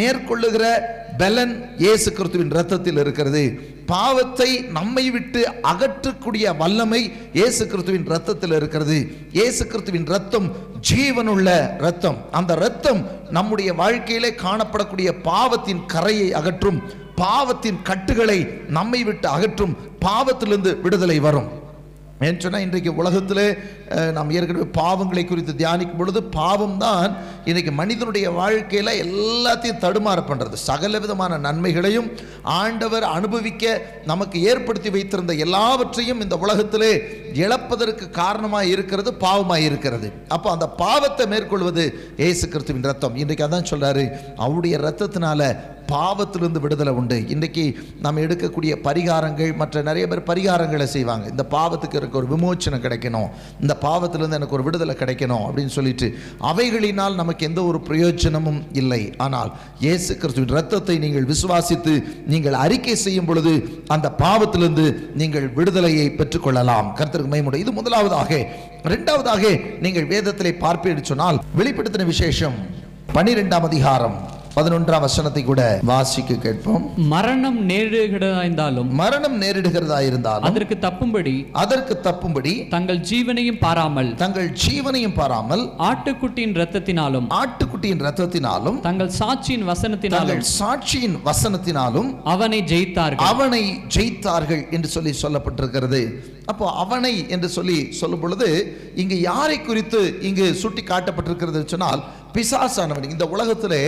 மேற்கொள்ளுகிற 0.00 0.64
பலன் 1.22 1.54
இயேசு 1.84 2.08
கிறிஸ்துவின் 2.16 2.54
இரத்தத்தில் 2.54 3.00
இருக்கிறது. 3.02 3.44
பாவத்தை 3.86 4.60
நம்மை 4.76 5.10
விட்டு 5.10 5.40
அகற்றக்கூடிய 5.62 6.56
வல்லமை 6.56 7.12
இயேசு 7.32 7.66
கிறிஸ்துவின் 7.66 8.06
ரத்தத்தில் 8.06 8.52
இருக்கிறது. 8.52 8.96
இயேசு 9.32 9.66
கிறிஸ்துவின் 9.66 10.06
ரத்தம் 10.06 10.48
ஜீவனுள்ள 10.90 11.48
ரத்தம் 11.78 12.18
அந்த 12.30 12.54
ரத்தம் 12.54 13.00
நம்முடைய 13.30 13.72
வாழ்க்கையிலே 13.74 14.30
காணப்படக்கூடிய 14.30 15.12
பாவத்தின் 15.22 15.86
கரையை 15.86 16.32
அகற்றும். 16.32 16.80
பாவத்தின் 17.14 17.78
கட்டுகளை 17.82 18.38
நம்மை 18.68 19.04
விட்டு 19.04 19.28
அகற்றும். 19.28 19.76
பாவத்திலிருந்து 20.04 20.80
விடுதலை 20.80 21.18
வரும். 21.18 21.64
ஏன்னு 22.24 22.42
சொன்னால் 22.42 22.64
இன்றைக்கு 22.64 22.90
உலகத்தில் 23.00 23.42
நாம் 24.16 24.30
ஏற்கனவே 24.36 24.66
பாவங்களை 24.78 25.24
குறித்து 25.24 25.52
தியானிக்கும் 25.58 26.00
பொழுது 26.00 26.20
பாவம் 26.36 26.78
தான் 26.84 27.10
இன்றைக்கு 27.50 27.72
மனிதனுடைய 27.80 28.26
வாழ்க்கையில் 28.38 28.92
எல்லாத்தையும் 29.02 29.82
தடுமாற 29.84 30.20
பண்ணுறது 30.30 30.56
சகல 30.68 30.98
விதமான 31.04 31.38
நன்மைகளையும் 31.46 32.08
ஆண்டவர் 32.60 33.06
அனுபவிக்க 33.16 33.74
நமக்கு 34.12 34.40
ஏற்படுத்தி 34.50 34.92
வைத்திருந்த 34.96 35.34
எல்லாவற்றையும் 35.46 36.22
இந்த 36.26 36.38
உலகத்திலே 36.44 36.92
இழப்பதற்கு 37.42 38.04
காரணமாக 38.20 38.72
இருக்கிறது 38.74 39.12
பாவமாக 39.26 39.66
இருக்கிறது. 39.68 40.08
அப்போ 40.34 40.48
அந்த 40.50 40.66
பாவத்தை 40.82 41.26
மேற்கொள்வது 41.26 41.84
இயேசு 42.22 42.44
கிறிஸ்துவின் 42.48 42.90
ரத்தம். 42.90 43.16
இன்றைக்கு 43.22 43.46
அதான் 43.48 43.70
சொல்கிறாரு 43.72 44.04
அவருடைய 44.44 44.76
ரத்தத்தினால 44.86 45.42
பாவத்திலிருந்து 45.94 46.62
விடுதலை 46.64 46.92
உண்டு. 47.00 47.18
இன்றைக்கு 47.34 47.64
நம்ம 48.04 48.22
எடுக்கக்கூடிய 48.26 48.72
பரிகாரங்கள் 48.86 49.52
மற்ற 49.60 49.82
நிறைய 49.88 50.04
பேர் 50.10 50.22
பரிகாரங்களை 50.30 50.86
செய்வாங்க. 50.96 51.26
இந்த 51.34 51.44
பாவத்துக்கு 51.56 51.98
எனக்கு 52.00 52.20
ஒரு 52.20 52.28
விமோச்சனம் 52.34 52.84
கிடைக்கணும். 52.86 53.28
இந்த 53.64 53.76
பாவத்திலிருந்து 53.86 54.38
எனக்கு 54.40 54.56
ஒரு 54.58 54.66
விடுதலை 54.68 54.96
கிடைக்கணும் 55.02 55.44
அப்படின்னு 55.48 55.74
சொல்லிட்டு 55.78 56.08
அவைகளினால் 56.52 57.18
நமக்கு 57.22 57.48
எந்த 57.50 57.62
ஒரு 57.70 57.80
பிரயோஜனமும் 57.88 58.60
இல்லை. 58.82 59.02
ஆனால் 59.26 59.52
இயேசு 59.86 60.10
கிறிஸ்துவின் 60.22 60.56
ரத்தத்தை 60.58 60.98
நீங்கள் 61.06 61.28
விசுவாசித்து 61.32 61.94
நீங்கள் 62.34 62.60
அறிக்கை 62.64 62.96
செய்யும் 63.06 63.28
பொழுது 63.30 63.54
அந்த 63.96 64.08
பாவத்திலிருந்து 64.22 64.86
நீங்கள் 65.22 65.48
விடுதலையை 65.58 66.06
பெற்றுக்கொள்ளலாம். 66.20 66.88
கருத்திற்கு 67.00 67.32
மைமுடைய 67.34 67.64
இது 67.64 67.72
முதலாவதாக. 67.80 68.32
இரண்டாவதாக 68.88 69.44
நீங்கள் 69.84 70.10
வேதத்திலே 70.14 70.52
பார்ப்பேன் 70.64 71.08
சொன்னால் 71.10 71.40
வெளிப்படுத்தின 71.60 72.06
விசேஷம் 72.14 72.56
பனிரெண்டாம் 73.16 73.66
அதிகாரம். 73.68 74.16
பதினொன்றாம் 74.56 75.04
வசனத்தை 75.04 75.40
கூட 75.44 75.62
வாசிக்க 75.88 76.34
கேட்போம். 76.44 76.84
மரணம் 77.12 77.58
நேரிடுகிறதாயிருந்தாலும் 77.70 78.88
மரணம் 79.00 79.36
நேரிடுகிறதா 79.42 79.98
இருந்தாலும் 80.08 80.46
அதற்கு 80.50 80.76
தப்பும்படி 80.84 81.34
அதற்கு 81.62 81.94
தப்பும்படி 82.06 82.52
தங்கள் 82.74 83.00
ஜீவனையும் 83.10 83.58
பாராமல் 83.64 84.10
தங்கள் 84.22 84.48
ஜீவனையும் 84.62 85.16
பாராமல் 85.18 85.64
ஆட்டுக்குட்டியின் 85.88 86.54
இரத்தத்தினாலும் 86.58 87.26
ஆட்டுக்குட்டியின் 87.40 88.04
ரத்தத்தினாலும் 88.06 88.78
தங்கள் 88.88 89.12
சாட்சியின் 89.20 89.66
வசனத்தினாலும் 89.72 90.42
சாட்சியின் 90.58 91.18
வசனத்தினாலும் 91.28 92.08
அவனை 92.34 92.60
ஜெயித்தார்கள். 92.72 93.28
அவனை 93.32 93.62
ஜெயித்தார்கள் 93.96 94.64
என்று 94.76 94.90
சொல்லி 94.96 95.14
சொல்லப்பட்டிருக்கிறது. 95.24 96.02
அப்போ 96.50 96.66
அவனை 96.82 97.14
என்று 97.34 97.48
சொல்லி 97.54 97.78
சொல்லும் 98.00 98.20
பொழுது 98.22 98.48
இங்கு 99.02 99.16
யாரை 99.20 99.56
குறித்து 99.60 100.00
இங்கு 100.28 100.44
சுட்டி 100.60 100.82
காட்டப்பட்டிருக்கிறது 100.90 101.62
சொன்னால் 101.72 102.02
பிசாசானவன். 102.36 103.10
இந்த 103.14 103.24
உலகத்திலே 103.34 103.82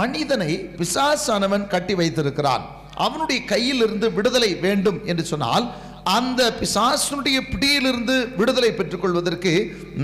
மனிதனை 0.00 0.50
பிசாசானவன் 0.80 1.64
கட்டி 1.72 1.94
வைத்திருக்கிறான். 2.00 2.64
அவனுடைய 3.06 3.40
கையிலிருந்து 3.52 4.06
விடுதலை 4.18 4.50
வேண்டும் 4.66 5.00
என்று 5.10 5.24
சொன்னால் 5.32 5.66
அந்த 6.18 6.42
பிசாசனுடைய 6.60 7.38
பிடியிலிருந்து 7.50 8.14
விடுதலை 8.38 8.70
பெற்றுக்கொள்வதற்கு 8.78 9.52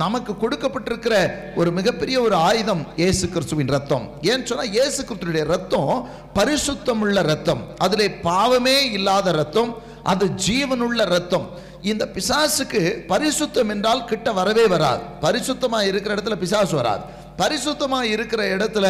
நமக்கு 0.02 0.32
கொடுக்கப்பட்டிருக்கிற 0.42 1.14
ஒரு 1.60 1.70
மிகப்பெரிய 1.78 2.16
ஒரு 2.26 2.36
ஆயுதம் 2.48 2.82
இயேசு 3.00 3.24
கிறிஸ்துவின் 3.34 3.72
ரத்தம் 3.76 4.04
ஏன்னு 4.28 4.48
சொன்னால் 4.50 4.72
இயேசு 4.76 5.00
கிறிஸ்துடைய 5.08 5.44
ரத்தம் 5.54 5.92
பரிசுத்தமுள்ள 6.38 7.22
ரத்தம் 7.32 7.62
அதில் 7.86 8.14
பாவமே 8.28 8.76
இல்லாத 8.98 9.32
ரத்தம் 9.40 9.72
அது 10.12 10.26
ஜீவனுள்ள 10.46 11.04
ரத்தம் 11.14 11.48
இந்த 11.90 12.04
பிசாசுக்கு 12.14 12.80
பரிசுத்தம் 13.12 13.70
என்றால் 13.74 14.06
கிட்ட 14.10 14.28
வரவே 14.38 14.66
வராது. 14.66 15.02
பரிசுத்தமாக 15.24 15.88
இருக்கிற 15.90 16.14
இடத்துல 16.14 16.36
பிசாசு 16.44 16.74
வராது. 16.76 17.02
பரிசுத்தமா 17.40 17.98
இருக்கிற 18.14 18.42
இடத்துல 18.56 18.86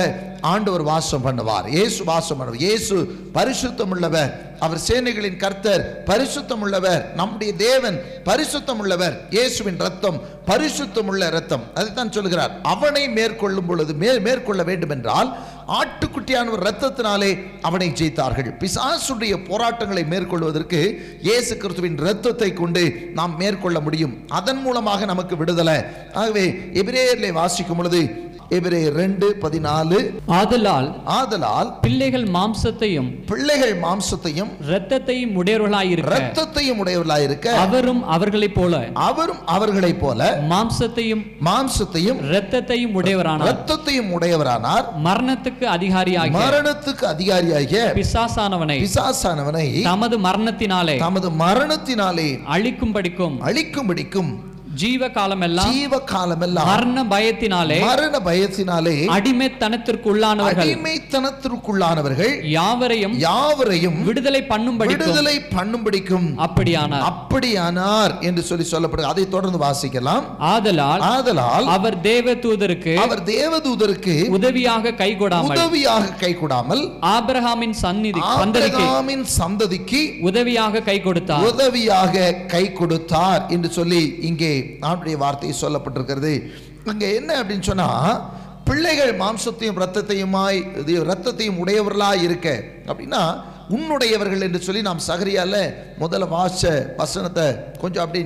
ஆண்டவர் 0.51 0.85
வாசம் 0.91 1.25
பண்ணுவார். 1.25 1.67
இயேசு 1.77 2.01
வாசம் 2.11 2.39
பண்ணுவார். 2.39 2.63
இயேசு 2.67 2.97
பரிசுத்தம் 3.37 3.91
உள்ளவர் 3.95 4.31
அவர் 4.65 4.81
சேனைகளின் 4.87 5.41
கர்த்தர் 5.43 5.83
பரிசுத்தம் 6.11 6.63
உள்ளவர் 6.65 7.03
நம்முடைய 7.19 7.51
தேவன் 7.67 7.97
பரிசுத்தம் 8.29 8.81
உள்ளவர் 8.83 9.15
இயேசுவின் 9.37 9.79
ரத்தம் 9.85 10.19
பரிசுத்தம் 10.51 11.09
உள்ள 11.11 11.29
ரத்தம் 11.37 11.65
அதைத்தான் 11.79 12.15
சொல்கிறார் 12.17 12.53
அவனை 12.73 13.05
மேற்கொள்ளும் 13.19 13.69
பொழுது 13.71 13.95
மே 14.03 14.11
மேற்கொள்ள 14.27 14.63
வேண்டும் 14.71 14.95
என்றால் 14.97 15.31
ஆட்டுக்குட்டியானவர் 15.81 16.65
ரத்தத்தினாலே 16.69 17.31
அவனை 17.69 17.89
ஜெயித்தார்கள். 18.01 18.51
பிசாசுடைய 18.63 19.35
போராட்டங்களை 19.51 20.05
மேற்கொள்வதற்கு 20.13 20.81
இயேசு 21.29 21.53
கிறிஸ்துவின் 21.65 22.01
ரத்தத்தை 22.07 22.51
கொண்டு 22.63 22.85
நாம் 23.19 23.35
மேற்கொள்ள 23.43 23.81
முடியும். 23.89 24.17
அதன் 24.39 24.63
மூலமாக 24.65 25.11
நமக்கு 25.13 25.37
விடுதலை. 25.43 25.79
ஆகவே 26.23 26.47
எபிரேயர்களை 26.83 27.33
வாசிக்கும் 27.41 27.81
பொழுது 27.83 28.03
எபிரேயர் 28.51 28.93
ரெண்டு 28.93 29.37
பதினாலு. 29.43 30.13
ஆதலால் 30.27 31.03
ஆதலால் 31.05 31.79
பிள்ளைகள் 31.81 32.25
மாம்சத்தையும் 32.25 33.25
பிள்ளைகள் 33.27 33.81
மாம்சத்தையும் 33.81 34.51
இரத்தத்தையும் 34.69 35.35
உடையவர்களாயிருக்க 35.37 36.15
இரத்தத்தையும் 36.15 36.81
உடையவர்களாயிருக்க 36.85 37.47
அவரும் 37.47 38.03
அவர்களைப் 38.09 38.55
போல 38.55 38.89
அவரும் 38.95 39.47
அவர்களைப் 39.47 40.01
போல 40.01 40.41
மாம்சத்தையும் 40.49 41.23
மாம்சத்தையும் 41.45 42.21
இரத்தத்தையும் 42.31 42.95
உடையவரானார். 42.95 43.47
இரத்தத்தையும் 43.47 44.11
உடையவரானார். 44.11 44.87
மரணத்துக்கு 45.05 45.65
அதிகாரியாகிய 45.67 46.39
மரணத்துக்கு 46.39 47.05
அதிகாரியாகிய 47.05 47.83
பிசாசானவனை 47.95 48.79
பிசாசானவனை 48.81 49.83
தமது 49.83 50.19
மரணத்தினாலே 50.19 50.97
தமது 50.99 51.31
மரணத்தினாலே 51.31 52.29
அழிக்கும்படிக்கும் 52.49 53.37
அழிக்கும்படிக்கும் 53.41 54.31
ஜீவ 54.83 55.03
காலமெல்லாம் 55.17 55.71
ஜீவ 55.75 55.99
காலமெல்லாம் 56.13 56.69
மரண 56.71 56.99
பயத்தினாலே 57.13 57.79
மரண 57.87 58.17
பயத்தினாலே 58.27 58.95
அடிமைத்தனத்திற்கு 59.17 60.09
உள்ளானவர்கள் 60.13 60.69
அடிமைத்தனத்திற்குள்ளானவர்கள் 60.69 62.33
யாவரையும் 62.57 63.15
யாவரையும் 63.27 63.99
விடுதலை 64.09 64.43
பண்ணும்படி 64.53 64.93
விடுதலை 64.93 65.35
பண்ணும்படிக்கும் 65.57 66.29
அப்படியானார். 66.47 67.05
அப்படியானார் 67.11 68.15
என்று 68.29 68.43
சொல்லி 68.49 68.67
சொல்லப்படுது 68.73 69.11
அதை 69.13 69.25
தொடர்ந்து 69.35 69.61
வாசிக்கலாம். 69.65 70.25
ஆதலால் 70.53 71.03
ஆதலால் 71.15 71.67
அவர் 71.77 71.99
தேவ 72.11 72.35
தூதருக்கு 72.45 72.95
அவர் 73.05 73.23
தேவதூதருக்கு 73.33 74.17
உதவியாக 74.39 74.95
கைகொடாமல் 75.03 75.59
உதவியாக 75.59 76.15
கை 76.23 76.33
கொடாமல் 76.43 76.83
ஆபிரகாமின் 77.15 77.77
சந்நிதி 77.85 78.23
ஆபிரகாமின் 78.37 79.25
சந்ததிக்கு 79.39 80.03
உதவியாக 80.31 80.83
கை 80.91 80.99
கொடுத்தார். 81.09 81.47
உதவியாக 81.53 82.33
கை 82.55 82.65
கொடுத்தார் 82.81 83.43
என்று 83.57 83.71
சொல்லி 83.79 84.03
இங்கே 84.31 84.53
ஆண்டுடைய 84.89 85.17
வார்த்தை 85.25 85.53
சொல்லப்பட்டிருக்கிறது. 85.63 86.33
அங்கே 86.93 87.09
என்ன 87.21 87.31
அப்படின்னு 87.41 87.69
சொன்னால் 87.71 88.17
பிள்ளைகள் 88.69 89.13
மாம்சத்தையும் 89.23 89.79
ரத்தத்தையுமாய் 89.83 90.59
இது 90.81 90.95
ரத்தத்தையும் 91.11 91.61
உடையவர்களாக 91.63 92.25
இருக்க. 92.27 92.49
அப்படின்னா 92.91 93.23
உன்னுடையவர்கள் 93.77 94.45
என்று 94.47 94.61
சொல்லி 94.67 94.83
நாம் 94.89 95.07
சகரியால 95.07 95.57
முதல்ல 96.03 96.29
வாச 96.35 96.71
வசனத்தை 97.01 97.47
கொஞ்சம் 97.83 98.05
அப்படி 98.05 98.21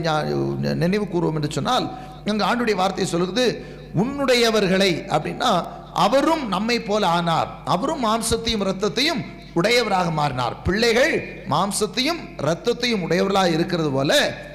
நினைவு 0.83 1.07
கூறுவோம் 1.07 1.39
என்று 1.39 1.51
சொன்னால் 1.57 1.87
எங்கள் 2.31 2.49
ஆண்டுடைய 2.49 2.77
வார்த்தை 2.81 3.07
சொல்லுது 3.13 3.47
உன்னுடையவர்களை 4.03 4.93
அப்படின்னா 5.15 5.53
அவரும் 6.05 6.45
நம்மை 6.53 6.77
போல 6.89 7.03
ஆனார். 7.17 7.49
அவரும் 7.75 8.05
மாம்சத்தையும் 8.05 8.63
இரத்தத்தையும் 8.67 9.23
உடையவராக 9.59 10.11
மாறினார். 10.19 10.55
பிள்ளைகள் 10.67 11.15
மாம்சத்தையும் 11.53 12.21
இரத்தத்தையும் 12.45 13.03
உடையவர்களாக 13.07 13.57
இருக்கிறது 13.57 13.91
போல 13.97 14.13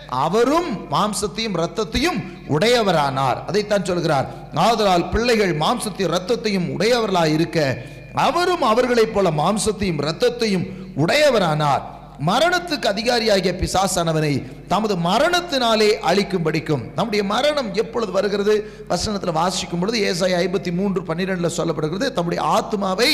அவரும் 0.07 0.91
மாம்சத்தையும் 0.91 1.57
இரத்தத்தையும் 1.57 2.23
உடையவரானார். 2.49 3.45
அதைத்தான் 3.47 3.85
சொல்கிறார். 3.85 4.29
ஆதலால் 4.53 5.09
பிள்ளைகள் 5.09 5.57
மாம்சத்தையும் 5.57 6.17
இரத்தத்தையும் 6.17 6.71
உடையவர்களாக 6.71 7.29
இருக்க 7.29 7.77
அவரும் 8.13 8.61
அவர்களைப் 8.61 9.13
போல 9.13 9.29
மாம்சத்தையும் 9.29 10.01
இரத்தத்தையும் 10.01 10.69
உடையவரானார். 10.97 11.81
மரணத்துக்கு 12.29 12.87
அதிகாரியாகிய 12.93 13.51
பிசாசானவனை 13.61 14.31
தமது 14.71 14.95
மரணத்தினாலே 15.07 15.89
அழிக்கும் 16.09 16.45
படிக்கும் 16.45 16.83
நம்முடைய 16.95 17.23
மரணம் 17.31 17.69
எப்பொழுது 17.81 18.11
வருகிறது? 18.15 18.55
வசனத்தில் 18.91 19.37
வாசிக்கும் 19.39 19.81
பொழுது 19.81 19.97
ஏசாய் 20.09 20.37
ஐம்பத்தி 20.39 20.71
மூன்று 20.79 21.01
பன்னிரெண்டில் 21.09 21.55
சொல்லப்படுகிறது 21.57 22.07
தம்முடைய 22.17 22.41
ஆத்மாவை 22.55 23.11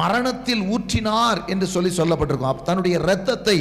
மரணத்தில் 0.00 0.62
ஊற்றினார் 0.74 1.40
என்று 1.54 1.68
சொல்லி 1.74 1.90
சொல்லப்பட்டிருக்கும். 2.00 2.62
தன்னுடைய 2.68 2.94
இரத்தத்தை 3.00 3.56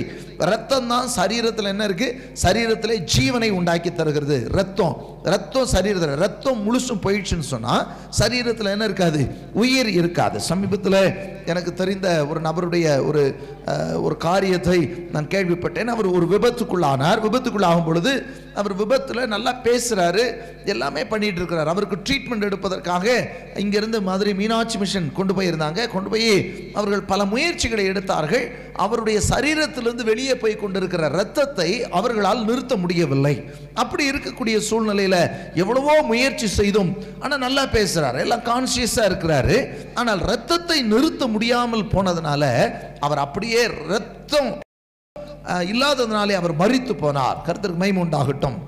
ரத்தம் 0.51 0.91
தான் 0.93 1.09
சரீரத்தில் 1.17 1.71
என்ன 1.73 1.83
இருக்கு? 1.89 2.09
சரீரத்திலே 2.43 2.97
ஜீவனை 3.15 3.49
உண்டாக்கி 3.59 3.91
தருகிறது. 3.93 4.37
ரத்தம் 4.59 4.95
ரத்தம் 5.33 5.71
சரீரத்தில் 5.73 6.21
ரத்தம் 6.25 6.61
முழுசும் 6.65 7.03
போயிடுச்சுன்னு 7.03 7.51
சொன்னால் 7.53 7.85
சரீரத்தில் 8.19 8.73
என்ன 8.75 8.85
இருக்காது? 8.89 9.21
உயிர் 9.63 9.91
இருக்காது. 9.99 10.37
சமீபத்தில் 10.51 11.01
எனக்கு 11.51 11.71
தெரிந்த 11.73 12.07
ஒரு 12.31 12.39
நபருடைய 12.49 12.87
ஒரு 13.09 13.23
ஒரு 14.05 14.15
காரியத்தை 14.27 14.72
நான் 15.13 15.31
கேள்விப்பட்டேன். 15.33 15.91
அவர் 15.95 16.07
ஒரு 16.17 16.25
விபத்துக்குள்ளானார். 16.33 17.23
விபத்துக்குள்ளாகும் 17.25 17.87
பொழுது 17.89 18.13
அவர் 18.59 18.73
விபத்தில் 18.81 19.29
நல்லா 19.33 19.51
பேசுகிறாரு 19.67 20.23
எல்லாமே 20.73 21.03
பண்ணிட்டு 21.11 21.39
இருக்கிறார் 21.41 21.71
அவருக்கு 21.71 21.97
ட்ரீட்மெண்ட் 22.07 22.47
எடுப்பதற்காக 22.49 23.05
இங்கிருந்து 23.63 23.99
மதுரை 24.09 24.33
மீனாட்சி 24.41 24.77
மிஷன் 24.81 25.07
கொண்டு 25.19 25.33
போயிருந்தாங்க. 25.37 25.79
கொண்டு 25.93 26.09
போய் 26.13 26.29
அவர்கள் 26.79 27.09
பல 27.11 27.25
முயற்சிகளை 27.33 27.85
எடுத்தார்கள். 27.91 28.45
அவருடைய 28.85 29.17
சரீரத்திலிருந்து 29.31 30.05
வெளியே 30.11 30.35
போய் 30.43 30.61
கொண்டிருக்கிற 30.63 31.09
ரத்தத்தை 31.19 31.69
அவர்களால் 31.99 32.45
நிறுத்த 32.49 32.75
முடியவில்லை. 32.83 33.35
அப்படி 33.83 34.03
இருக்கக்கூடிய 34.11 34.57
சூழ்நிலையில் 34.69 35.19
எவ்வளவோ 35.63 35.95
முயற்சி 36.11 36.49
செய்தும் 36.59 36.91
ஆனால் 37.23 37.43
நல்லா 37.45 37.65
பேசுகிறார் 37.77 38.21
எல்லாம் 38.25 38.47
கான்சியஸாக 38.51 39.09
இருக்கிறாரு. 39.11 39.57
ஆனால் 40.01 40.23
ரத்தத்தை 40.31 40.79
நிறுத்த 40.93 41.27
முடியாமல் 41.35 41.89
போனதுனால 41.95 42.43
அவர் 43.07 43.23
அப்படியே 43.25 43.63
ரத்தம் 43.93 44.51
இல்லாததுனாலே 45.71 46.35
அவர் 46.41 46.59
மறித்து 46.61 46.93
போனார். 47.05 47.41
கருத்துக்கு 47.47 47.79
மகிமை 47.79 48.01
உண்டாகட்டும். 48.03 48.59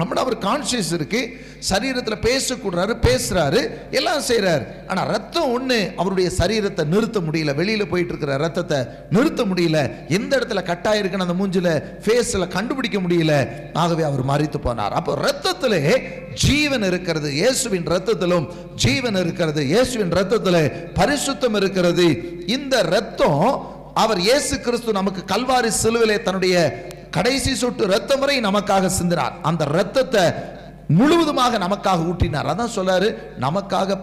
நம்மள 0.00 0.18
அவர் 0.22 0.36
கான்சியஸ் 0.38 0.92
இருக்கு. 0.92 1.20
சரீரத்தில் 1.68 2.24
பேசக்கூடாரு 2.26 2.92
பேசுறாரு 3.06 3.60
எல்லாம் 3.90 4.20
செய்கிறாரு 4.28 4.64
ஆனால் 4.86 5.08
ரத்தம் 5.08 5.52
ஒன்று 5.52 5.92
அவருடைய 5.96 6.30
சரீரத்தை 6.38 6.84
நிறுத்த 6.84 7.20
முடியல. 7.20 7.54
வெளியில் 7.54 7.88
போயிட்டு 7.88 8.12
இருக்கிற 8.12 8.36
ரத்தத்தை 8.36 8.78
நிறுத்த 9.10 9.44
முடியல. 9.44 9.78
எந்த 10.08 10.38
இடத்துல 10.38 10.62
கட்டாயிருக்குன்னு 10.70 11.26
அந்த 11.26 11.36
மூஞ்சில 11.40 11.70
ஃபேஸில் 12.04 12.48
கண்டுபிடிக்க 12.48 13.00
முடியல. 13.00 13.48
ஆகவே 13.72 14.02
அவர் 14.02 14.24
மறித்து 14.26 14.60
போனார். 14.66 14.90
அப்போ 14.90 15.18
ரத்தத்திலே 15.26 16.02
ஜீவன் 16.34 16.82
இருக்கிறது. 16.82 17.34
இயேசுவின் 17.34 17.84
ரத்தத்திலும் 17.84 18.48
ஜீவன் 18.74 19.16
இருக்கிறது. 19.16 19.66
இயேசுவின் 19.66 20.10
ரத்தத்தில் 20.10 20.62
பரிசுத்தம் 20.94 21.54
இருக்கிறது. 21.54 22.08
இந்த 22.46 22.82
ரத்தம் 22.82 23.76
அவர் 23.98 24.20
இயேசு 24.20 24.60
கிறிஸ்து 24.60 24.92
நமக்கு 24.92 25.22
கல்வாரி 25.26 25.70
சிலுவிலே 25.82 26.22
தன்னுடைய 26.22 26.56
கடைசி 27.10 27.54
சொட்டு 27.54 27.86
ரத்தம் 27.86 28.20
வரை 28.20 28.40
நமக்காக 28.40 28.90
சிந்தினார். 29.02 29.32
அந்த 29.42 29.64
ரத்தத்தை 29.64 30.22
முழுவதுமாக 30.88 31.58
நமக்காக 31.58 32.04
ஊற்றினார் 32.10 32.46
அதான் 32.46 32.76
சொல்றாரு 32.76 33.08
நமக்காக 33.40 33.98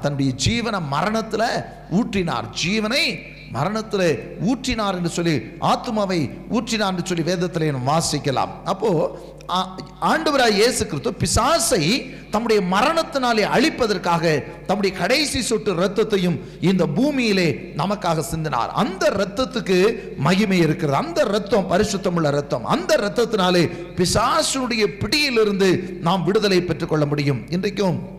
தன்னுடைய 0.00 0.32
ஜீவனை 0.46 0.80
மரணத்துல 0.92 1.42
ஊற்றினார் 1.90 2.48
ஜீவனை 2.64 3.04
மரணத்தில் 3.52 4.36
ஊற்றினார் 4.46 4.94
என்று 4.94 5.08
சொல்லி 5.08 5.42
ஆத்மாவை 5.58 6.30
ஊற்றினார் 6.50 6.88
என்று 6.88 7.02
சொல்லி 7.04 7.22
வேதத்தில் 7.22 7.74
வாசிக்கலாம். 7.74 8.48
அப்போ 8.64 9.18
ஆ- 9.48 9.78
ஆண்டவராய் 10.00 10.50
இயேசு 10.50 10.86
கிறிஸ்து 10.86 11.14
பிசாசை 11.18 12.14
தம்முடைய 12.30 12.62
மரணத்தினாலே 12.70 13.58
அழிப்பதற்காக 13.58 14.42
தம்முடைய 14.66 14.96
கடைசி 14.96 15.42
சொட்டு 15.42 15.74
இரத்தத்தையும் 15.74 16.40
இந்த 16.60 16.86
பூமியிலே 16.86 17.72
நமக்காக 17.76 18.24
சிந்தினார். 18.34 18.68
அந்த 18.68 19.10
இரத்தத்துக்கு 19.10 19.96
மகிமை 20.16 20.58
இருக்கிறது. 20.58 21.04
அந்த 21.04 21.24
இரத்தம் 21.28 21.70
பரிசுத்தமுள்ள 21.70 22.26
இரத்தம். 22.26 22.64
அந்த 22.64 22.96
இரத்தத்தினாலே 22.96 23.70
பிசாசுடைய 23.96 24.98
பிடியிலிருந்து 24.98 25.98
நாம் 26.00 26.24
விடுதலை 26.24 26.62
பெற்றுக்கொள்ள 26.62 27.06
முடியும். 27.06 27.50
இன்றைக்கும் 27.50 28.18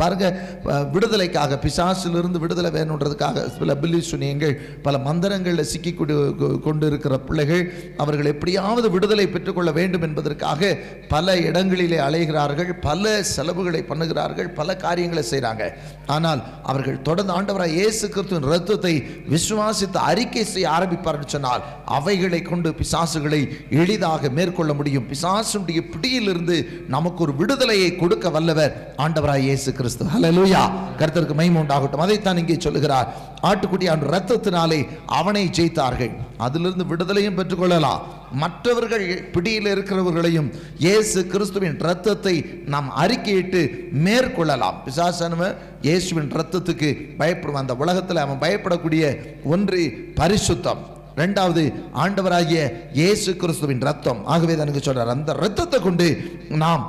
பாருங்க 0.00 0.26
விடுதலைக்காக 0.94 1.58
பிசாசிலிருந்து 1.64 2.38
விடுதலை 2.44 2.70
வேணுன்றதுக்காக 2.76 3.44
சில 3.56 3.74
பில்லி 3.82 4.00
சுனியங்கள் 4.10 4.54
பல 4.86 4.98
மந்திரங்களில் 5.06 5.70
சிக்கி 5.72 5.92
கொண்டு 5.94 6.14
கொண்டு 6.66 6.84
இருக்கிற 6.90 7.14
பிள்ளைகள் 7.28 7.64
அவர்கள் 8.04 8.30
எப்படியாவது 8.34 8.86
விடுதலை 8.94 9.26
பெற்றுக்கொள்ள 9.34 9.70
வேண்டும் 9.78 10.06
என்பதற்காக 10.08 10.72
பல 11.14 11.36
இடங்களிலே 11.48 11.98
அலைகிறார்கள் 12.06 12.72
பல 12.88 13.14
செலவுகளை 13.34 13.82
பண்ணுகிறார்கள் 13.90 14.48
பல 14.58 14.76
காரியங்களை 14.84 15.24
செய்கிறாங்க. 15.32 15.62
ஆனால் 16.16 16.40
அவர்கள் 16.70 16.98
தொடர்ந்து 17.08 17.34
ஆண்டவராக 17.38 17.76
இயேசு 17.80 18.04
கிறிஸ்துவின் 18.14 18.48
ரத்தத்தை 18.52 18.94
விசுவாசித்து 19.34 19.98
அறிக்கை 20.10 20.44
செய்ய 20.54 20.68
ஆரம்பிப்பார்னு 20.76 21.28
சொன்னால் 21.34 21.64
அவைகளை 21.98 22.40
கொண்டு 22.50 22.70
பிசாசுகளை 22.80 23.40
எளிதாக 23.82 24.30
மேற்கொள்ள 24.38 24.72
முடியும். 24.78 25.08
பிசாசுடைய 25.12 25.80
பிடியிலிருந்து 25.92 26.56
நமக்கு 26.96 27.20
ஒரு 27.26 27.34
விடுதலையை 27.40 27.90
கொடுக்க 28.02 28.30
வல்லவர் 28.36 28.74
ஆண்டவராக 29.06 29.46
இயேசு 29.48 29.70
கிறிஸ்து. 29.84 30.04
ஹலலூயா 30.14 30.64
கர்த்தருக்கு 31.00 31.34
மகிமை 31.38 31.58
உண்டாகட்டும். 31.62 32.02
அதைத்தான் 32.04 32.40
இங்கே 32.42 32.56
சொல்லுகிறார். 32.66 33.08
ஆட்டுக்குட்டி 33.48 33.86
ஆண்டு 33.92 34.12
ரத்தத்தினாலே 34.14 34.78
அவனை 35.18 35.42
ஜெயித்தார்கள். 35.56 36.12
அதிலிருந்து 36.46 36.84
விடுதலையும் 36.90 37.36
பெற்றுக்கொள்ளலாம். 37.38 38.02
மற்றவர்கள் 38.42 39.04
பிடியில் 39.34 39.68
இருக்கிறவர்களையும் 39.72 40.48
இயேசு 40.84 41.18
கிறிஸ்துவின் 41.32 41.76
ரத்தத்தை 41.88 42.34
நாம் 42.72 42.88
அறிக்கையிட்டு 43.02 43.60
மேற்கொள்ளலாம். 44.06 44.78
பிசாசனவன் 44.86 45.54
இயேசுவின் 45.86 46.32
ரத்தத்துக்கு 46.38 46.90
பயப்படுவான். 47.20 47.64
அந்த 47.66 47.76
உலகத்தில் 47.84 48.24
அவன் 48.24 48.42
பயப்படக்கூடிய 48.46 49.04
ஒன்று 49.54 49.82
பரிசுத்தம். 50.20 50.82
ரெண்டாவது 51.22 51.62
ஆண்டவராகிய 52.04 52.60
இயேசு 53.00 53.30
கிறிஸ்துவின் 53.44 53.86
ரத்தம் 53.88 54.20
ஆகவே 54.34 54.54
தனக்கு 54.60 54.84
சொல்றார். 54.86 55.14
அந்த 55.18 55.32
ரத்தத்தை 55.44 55.80
கொண்டு 55.88 56.08
நாம் 56.64 56.84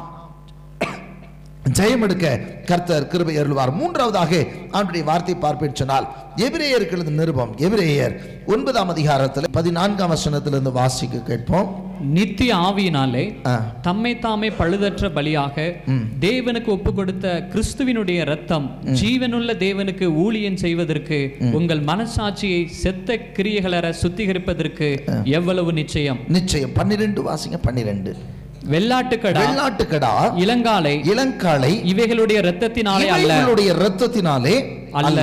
ஜெயம் 1.74 2.02
எடுக்க 2.02 2.40
கர்த்தர் 2.66 3.08
கிருபை 3.08 3.36
அருள்வார். 3.38 3.74
மூன்றாவதாக 3.74 4.44
அவனுடைய 4.72 5.06
வார்த்தை 5.06 5.36
பார்ப்பேன் 5.36 5.76
சொன்னால் 5.76 6.08
எபிரேயருக்கு 6.38 6.96
எழுதின 6.96 7.20
நிருபம் 7.20 7.56
எபிரேயர் 7.58 8.14
ஒன்பதாம் 8.46 8.90
அதிகாரத்தில் 8.90 9.50
பதினான்காம் 9.52 10.14
வசனத்திலிருந்து 10.16 10.72
வாசிக்க 10.72 11.18
கேட்போம். 11.18 11.84
நித்திய 12.12 12.56
ஆவியினாலே. 12.56 13.24
தம்மை 13.82 14.20
தாமே 14.20 14.50
பழுதற்ற 14.50 15.10
பலியாக 15.18 15.76
தேவனுக்கு 16.20 16.68
ஒப்பு 16.68 16.94
கொடுத்த 16.94 17.48
கிறிஸ்துவினுடைய 17.54 18.26
ரத்தம் 18.26 18.80
ஜீவனுள்ள 19.02 19.52
தேவனுக்கு 19.66 20.04
ஊழியம் 20.04 20.58
செய்வதற்கு 20.58 21.36
உங்கள் 21.40 21.84
மனசாட்சியை 21.84 22.66
செத்த 22.66 23.20
கிரியைகளற 23.38 23.94
சுத்திகரிப்பதற்கு 24.02 24.90
எவ்வளவு 25.24 25.74
நிச்சயம்? 25.74 26.20
நிச்சயம். 26.28 26.74
பன்னிரெண்டு 26.74 27.22
வாசிங்க 27.30 27.58
பன்னிரெண்டு. 27.62 28.16
வெள்ளாட்டுக்கடா 28.70 29.42
வெள்ளாட்டுக்கடா 29.42 30.14
இளங்காலை 30.38 31.08
இளங்காளை 31.08 31.82
இவைகளுடைய 31.94 32.38
இரத்தத்தினாலே 32.46 33.08
அல்ல. 33.08 33.34
இவைகளுடைய 33.34 33.70
ரத்தத்தினாலே 33.84 34.56
அல்ல. 34.92 35.22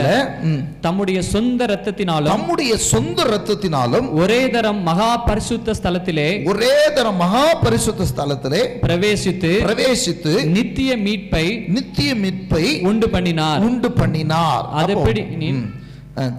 தம்முடைய 0.80 1.22
சொந்த 1.22 1.64
இரத்தத்தினாலும் 1.66 2.32
தம்முடைய 2.32 2.76
சொந்த 2.76 3.24
ரத்தத்தினாலும் 3.24 4.12
ஒரே 4.12 4.50
தரம் 4.50 4.82
மகா 4.82 5.16
பரிசுத்த 5.16 5.74
ஸ்தலத்திலே 5.82 6.44
ஒரே 6.44 6.74
தரம் 6.94 7.16
மகா 7.16 7.54
பரிசுத்த 7.54 8.04
ஸ்தலத்திலே 8.16 8.62
பிரவேசித்து 8.82 9.52
பிரவேசித்து 9.66 10.44
நித்திய 10.48 10.96
மீட்பை 10.96 11.46
நித்திய 11.68 12.14
மீட்பை 12.14 12.80
உண்டு 12.82 13.08
பண்ணினார். 13.10 13.60
உண்டு 13.60 13.92
பண்ணினார். 13.92 14.64
அது 14.72 14.94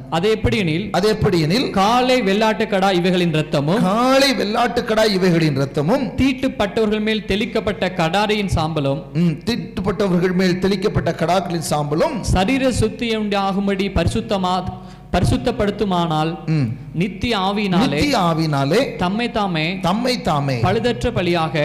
அது 0.10 0.28
எப்படி 0.30 0.58
எனில் 0.58 0.86
அது 0.92 1.08
எப்படி 1.10 1.38
எனில் 1.42 1.70
காலை 1.72 2.18
வெள்ளாட்டுக்கடா 2.22 2.90
இவைகளின் 2.92 3.34
ரத்தமும் 3.34 3.80
காளை 3.82 4.30
வெள்ளாட்டுக்கடா 4.34 5.06
இவைகளின் 5.06 5.58
ரத்தமும் 5.58 6.04
தீட்டுப்பட்டவர்கள் 6.16 7.02
மேல் 7.02 7.24
தெளிக்கப்பட்ட 7.26 7.90
கடாரியின் 7.94 8.54
சாம்பலும் 8.56 9.02
தீட்டுப்பட்டவர்கள் 9.44 10.36
மேல் 10.36 10.60
தெளிக்கப்பட்ட 10.60 11.12
கடாக்களின் 11.14 11.68
சாம்பலும் 11.72 12.16
சரீர 12.34 12.72
சுத்தி 12.72 13.10
ஆகும்படி 13.36 13.88
பரிசுத்தமா 13.90 14.54
பரிசுத்தப்படுத்துமானால் 15.14 16.32
நித்திய 17.02 17.34
ஆவியினாலே 17.48 18.00
ஆவினாலே 18.28 18.80
தம்மை 18.98 19.28
தாமே 19.38 19.66
தம்மை 19.88 20.14
தாமே 20.22 20.56
பழுதற்ற 20.66 21.06
பலியாக. 21.18 21.56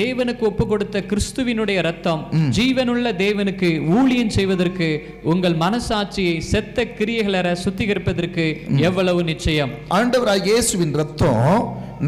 தேவனுக்கு 0.00 0.44
ஒப்பு 0.50 0.66
கொடுத்த 0.66 1.02
கிறிஸ்துவினுடைய 1.10 1.78
ரத்தம் 1.88 2.22
ஜீவனுள்ள 2.58 3.06
தேவனுக்கு 3.24 3.70
ஊழியம் 3.96 4.34
செய்வதற்கு 4.36 4.88
உங்கள் 5.32 5.56
மனசாட்சியை 5.56 6.36
செத்த 6.52 6.86
கிரியைகளற 6.98 7.48
சுத்திகரிப்பதற்கு 7.64 8.46
எவ்வளவு 8.88 9.22
நிச்சயம். 9.24 9.72
ஆண்டவராக 9.98 10.46
இயேசுவின் 10.50 10.94
ரத்தம் 10.94 11.42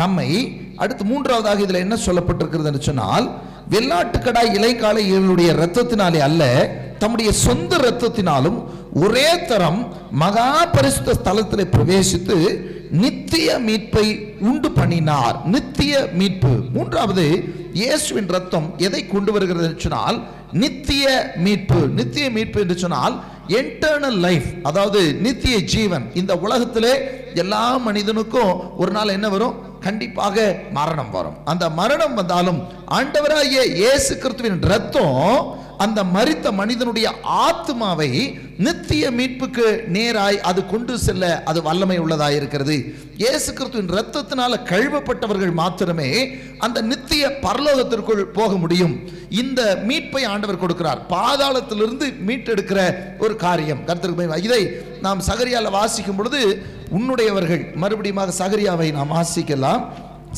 நம்மை 0.02 0.28
அடுத்து 0.76 1.04
மூன்றாவதாக 1.04 1.62
இதுல 1.66 1.84
என்ன 1.84 1.96
சொல்லப்பட்டிருக்கிறது 2.06 2.80
சொன்னால் 2.88 3.26
வெள்ளாட்டுக்கடா 3.70 4.42
இலைக்காலை 4.56 5.02
இவர்களுடைய 5.10 5.50
ரத்தத்தினாலே 5.60 6.20
அல்ல 6.28 6.42
தம்முடைய 6.98 7.32
சொந்த 7.32 7.76
ரத்தத்தினாலும் 7.76 8.58
ஒரே 8.94 9.44
தரம் 9.44 9.80
மகா 10.10 10.64
பரிசுத்த 10.64 11.14
ஸ்தலத்தில் 11.20 11.72
பிரவேசித்து 11.74 12.36
நித்திய 12.90 13.58
மீட்பை 13.58 14.06
உண்டு 14.40 14.70
பண்ணினார். 14.70 15.36
நித்திய 15.44 16.08
மீட்பு. 16.12 16.52
மூன்றாவது 16.74 17.24
இயேசுவின் 17.72 18.28
ரத்தம் 18.28 18.74
எதை 18.78 19.06
கொண்டு 19.06 19.32
வருகிறது 19.32 19.74
சொன்னால் 19.78 20.18
நித்திய 20.52 21.06
மீட்பு. 21.36 21.80
நித்திய 21.88 22.30
மீட்பு 22.30 22.60
என்று 22.60 22.78
சொன்னால் 22.78 23.16
என்டர்னல் 23.48 24.18
லைஃப் 24.26 24.48
அதாவது 24.62 25.14
நித்திய 25.14 25.56
ஜீவன். 25.58 26.06
இந்த 26.14 26.32
உலகத்திலே 26.36 26.94
எல்லா 27.34 27.76
மனிதனுக்கும் 27.76 28.76
ஒரு 28.76 28.90
நாள் 28.90 29.08
என்ன 29.08 29.28
வரும்? 29.28 29.65
கண்டிப்பாக 29.86 30.46
மரணம் 30.78 31.12
வரும். 31.16 31.36
அந்த 31.52 31.64
மரணம் 31.80 32.18
வந்தாலும் 32.20 32.60
ஆண்டவராகிய 32.98 33.62
இயேசு 33.82 34.12
கிறிஸ்துவின் 34.24 34.64
ரத்தம் 34.72 35.54
அந்த 35.84 36.00
மரித்த 36.16 36.50
மனிதனுடைய 36.58 37.06
ஆத்மாவை 37.46 38.08
நித்திய 38.66 39.10
மீட்புக்கு 39.16 39.66
நேராய் 39.96 40.38
அது 40.50 40.60
கொண்டு 40.70 40.92
செல்ல 41.06 41.24
அது 41.50 41.58
வல்லமை 41.66 41.96
உள்ளதாக 42.04 42.38
இருக்கிறது. 42.38 42.76
இயேசு 43.22 43.48
கிறிஸ்துவின் 43.56 43.92
ரத்தத்தினால 43.96 44.60
கழுவப்பட்டவர்கள் 44.70 45.52
மாத்திரமே 45.60 46.08
அந்த 46.66 46.78
நித்திய 46.92 47.24
பரலோகத்திற்குள் 47.46 48.22
போக 48.38 48.50
முடியும். 48.62 48.94
இந்த 49.42 49.60
மீட்பை 49.88 50.22
ஆண்டவர் 50.32 50.62
கொடுக்கிறார். 50.62 51.02
பாதாளத்திலிருந்து 51.14 52.08
மீட்டெடுக்கிற 52.28 52.80
ஒரு 53.24 53.36
காரியம். 53.46 53.84
கருத்துக்கு 53.84 54.42
இதை 54.48 54.62
நாம் 55.06 55.26
சகரியால 55.28 55.70
வாசிக்கும் 55.78 56.20
பொழுது 56.20 56.40
உன்னுடையவர்கள். 56.90 57.74
மறுபடியும் 57.74 58.36
சகரியாவை 58.40 58.92
நாம் 58.92 59.14
வாசிக்கலாம் 59.14 59.84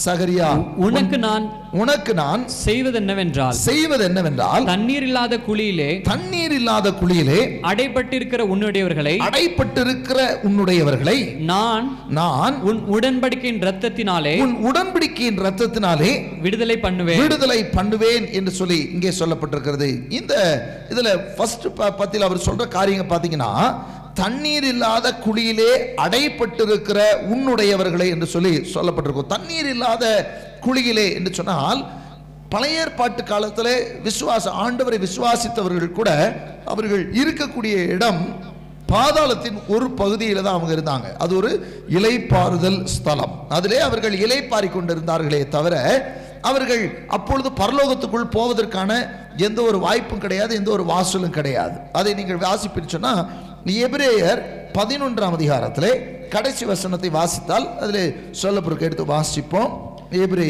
சகரியா 0.05 0.49
உனக்கு 0.77 1.19
நான் 1.19 1.45
உனக்கு 1.73 2.15
நான் 2.15 2.49
செய்வது 2.49 2.97
என்னவென்றால் 2.97 3.53
செய்வது 3.53 4.05
என்னவென்றால் 4.05 4.65
தண்ணீர் 4.65 5.03
இல்லாத 5.03 5.39
குழியிலே 5.39 6.03
தண்ணீர் 6.03 6.53
இல்லாத 6.53 6.91
குழியிலே 6.91 7.61
அடைபட்டிருக்கிற 7.61 8.43
உன்னுடையவர்களை 8.43 9.19
அடைப்பட்டிருக்கிற 9.19 10.19
உன்னுடையவர்களை 10.43 11.37
நான் 11.37 11.99
நான் 12.09 12.61
உன் 12.61 12.81
உடன்படிக்கையின் 12.87 13.61
ரத்தத்தினாலே 13.61 14.41
உன் 14.41 14.57
உடன்படிக்கையின் 14.65 15.39
ரத்தத்தினாலே 15.39 16.41
விடுதலை 16.41 16.79
பண்ணுவேன். 16.79 17.21
விடுதலை 17.21 17.65
பண்ணுவேன் 17.65 18.33
என்று 18.33 18.51
சொல்லி 18.51 18.89
இங்கே 18.93 19.09
சொல்லப்பட்டிருக்கிறது. 19.09 20.11
இந்த 20.11 20.35
இதுல 20.91 21.35
ஃபர்ஸ்ட் 21.37 21.69
பத்தியில் 21.97 22.27
அவர் 22.29 22.47
சொல்ற 22.47 22.69
காரியங்க 22.69 23.07
பாத்தீங்கன்னா 23.15 23.75
தண்ணீர் 24.21 24.67
இல்லாத 24.73 25.07
குழியிலே 25.27 25.71
அடைப்பட்டிருக்கிற 26.05 26.99
உன்னுடையவர்களை 27.33 28.09
என்று 28.15 28.27
சொல்லி 28.35 28.53
சொல்லப்பட்டிருக்கும். 28.75 29.33
தண்ணீர் 29.35 29.71
இல்லாத 29.75 30.05
குழியிலே 30.67 31.07
என்று 31.19 31.33
சொன்னால் 31.39 31.81
பழைய 32.53 32.83
ஏற்பாட்டு 32.83 33.23
காலத்தில் 33.31 33.73
விசுவாச 34.07 34.45
ஆண்டவரை 34.65 34.99
விசுவாசித்தவர்கள் 35.07 35.99
கூட 35.99 36.11
அவர்கள் 36.73 37.03
இருக்கக்கூடிய 37.21 37.75
இடம் 37.97 38.23
பாதாளத்தின் 38.93 39.59
ஒரு 39.75 39.87
பகுதியில் 40.01 40.43
தான் 40.45 40.57
அவங்க 40.59 40.73
இருந்தாங்க. 40.77 41.09
அது 41.25 41.33
ஒரு 41.41 41.51
இலைப்பாறுதல் 41.97 42.79
ஸ்தலம். 42.95 43.35
அதிலே 43.57 43.81
அவர்கள் 43.89 44.15
இலைப்பாரி 44.25 44.69
கொண்டிருந்தார்களே 44.77 45.41
தவிர 45.57 45.75
அவர்கள் 46.51 46.83
அப்பொழுது 47.17 47.49
பரலோகத்துக்குள் 47.61 48.33
போவதற்கான 48.37 48.91
எந்த 49.47 49.61
ஒரு 49.69 49.79
வாய்ப்பும் 49.87 50.23
கிடையாது 50.25 50.53
எந்த 50.61 50.71
ஒரு 50.77 50.85
வாசலும் 50.93 51.37
கிடையாது. 51.39 51.77
அதை 51.99 52.13
நீங்கள் 52.21 52.43
வாசிப்பீர்கள் 52.47 53.07
சொன்னா 53.67 53.87
எபிரேயர் 53.87 54.43
பதினொன்றாம் 54.73 55.37
அதிகாரத்திலே 55.39 56.03
கடைசி 56.29 56.65
வசனத்தை 56.65 57.11
வாசித்தால் 57.11 57.79
அதில் 57.79 58.33
சொல்லப்பட்டிருக்க 58.43 58.81
எடுத்து 58.81 59.05
வாசிப்போம். 59.05 59.87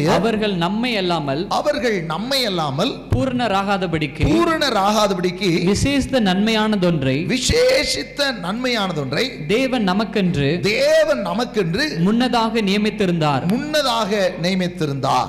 அவர்கள் 0.06 0.56
நம்மை 0.56 0.96
அல்லாமல் 0.96 1.46
அவர்கள் 1.48 2.02
நம்மை 2.02 2.44
அல்லாமல் 2.44 3.08
பூர்ணராகாதபடிக்கு 3.10 4.24
பூரணராகாதபடிக்கு 4.24 5.64
விசேஷ 5.64 6.20
நன்மையானதொன்றை 6.20 7.26
விசேஷித்த 7.26 8.32
நன்மையானதொன்றை 8.42 9.46
தேவன் 9.46 9.88
நமக்கென்று 9.88 10.60
தேவன் 10.60 11.26
நமக்கென்று 11.26 11.98
முன்னதாக 11.98 12.60
நியமித்திருந்தார். 12.60 13.46
முன்னதாக 13.46 14.32
நியமித்திருந்தார். 14.42 15.28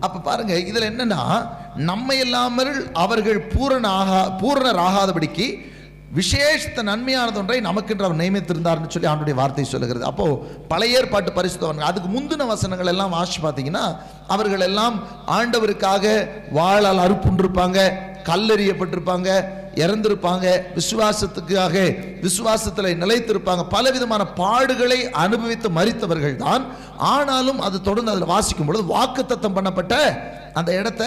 அப்ப 0.00 0.18
பாருங்க 0.18 0.54
இதுல 0.54 0.90
என்னன்னா 0.90 1.48
நம்மை 1.76 2.18
இல்லாமல் 2.18 2.90
அவர்கள் 2.92 3.40
பூரண 3.40 3.88
ஆகா 3.88 4.38
பூரணராகாதபடிக்கு 4.42 5.68
விசேஷத்த 6.18 6.82
நன்மையானது 6.88 7.38
ஒன்றை 7.40 7.56
நமக்கென்று 7.66 8.04
அவர் 8.06 8.20
நியமித்திருந்தார்னு 8.20 8.92
சொல்லி 8.94 9.08
அவனுடைய 9.10 9.34
வார்த்தை 9.40 9.64
சொல்லுகிறது. 9.72 10.04
அப்போ 10.10 10.24
பழைய 10.70 10.98
ஏற்பாட்டு 11.00 11.30
பரிசுத்தவன் 11.36 11.88
அதுக்கு 11.88 12.08
முந்தின 12.14 12.46
வசனங்கள் 12.52 12.90
எல்லாம் 12.92 13.14
வாசி 13.16 13.38
பார்த்தீங்கன்னா 13.42 13.84
அவர்கள் 14.34 14.64
எல்லாம் 14.68 14.96
ஆண்டவருக்காக 15.36 16.04
வாழால் 16.58 17.02
அறுப்புண்டிருப்பாங்க 17.04 17.78
கல்லெறியப்பட்டிருப்பாங்க 18.28 19.28
இறந்திருப்பாங்க 19.82 20.46
விசுவாசத்துக்காக 20.78 21.76
விசுவாசத்தில் 22.24 22.98
நிலைத்திருப்பாங்க. 23.02 23.62
பலவிதமான 23.74 24.22
பாடுகளை 24.40 24.98
அனுபவித்து 25.24 25.70
மறித்தவர்கள் 25.78 26.36
தான் 26.46 26.64
ஆனாலும் 27.12 27.60
அது 27.68 27.76
தொடர்ந்து 27.88 28.12
அதில் 28.14 28.32
வாசிக்கும் 28.34 28.68
பொழுது 28.70 28.84
வாக்குத்தத்தம் 28.94 29.56
பண்ணப்பட்ட 29.58 29.94
அந்த 30.60 30.70
இடத்த 30.80 31.04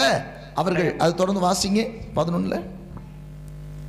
அவர்கள் 0.62 0.90
அது 1.04 1.14
தொடர்ந்து 1.20 1.44
வாசிங்க 1.48 1.82
பதினொன்னுல. 2.18 2.58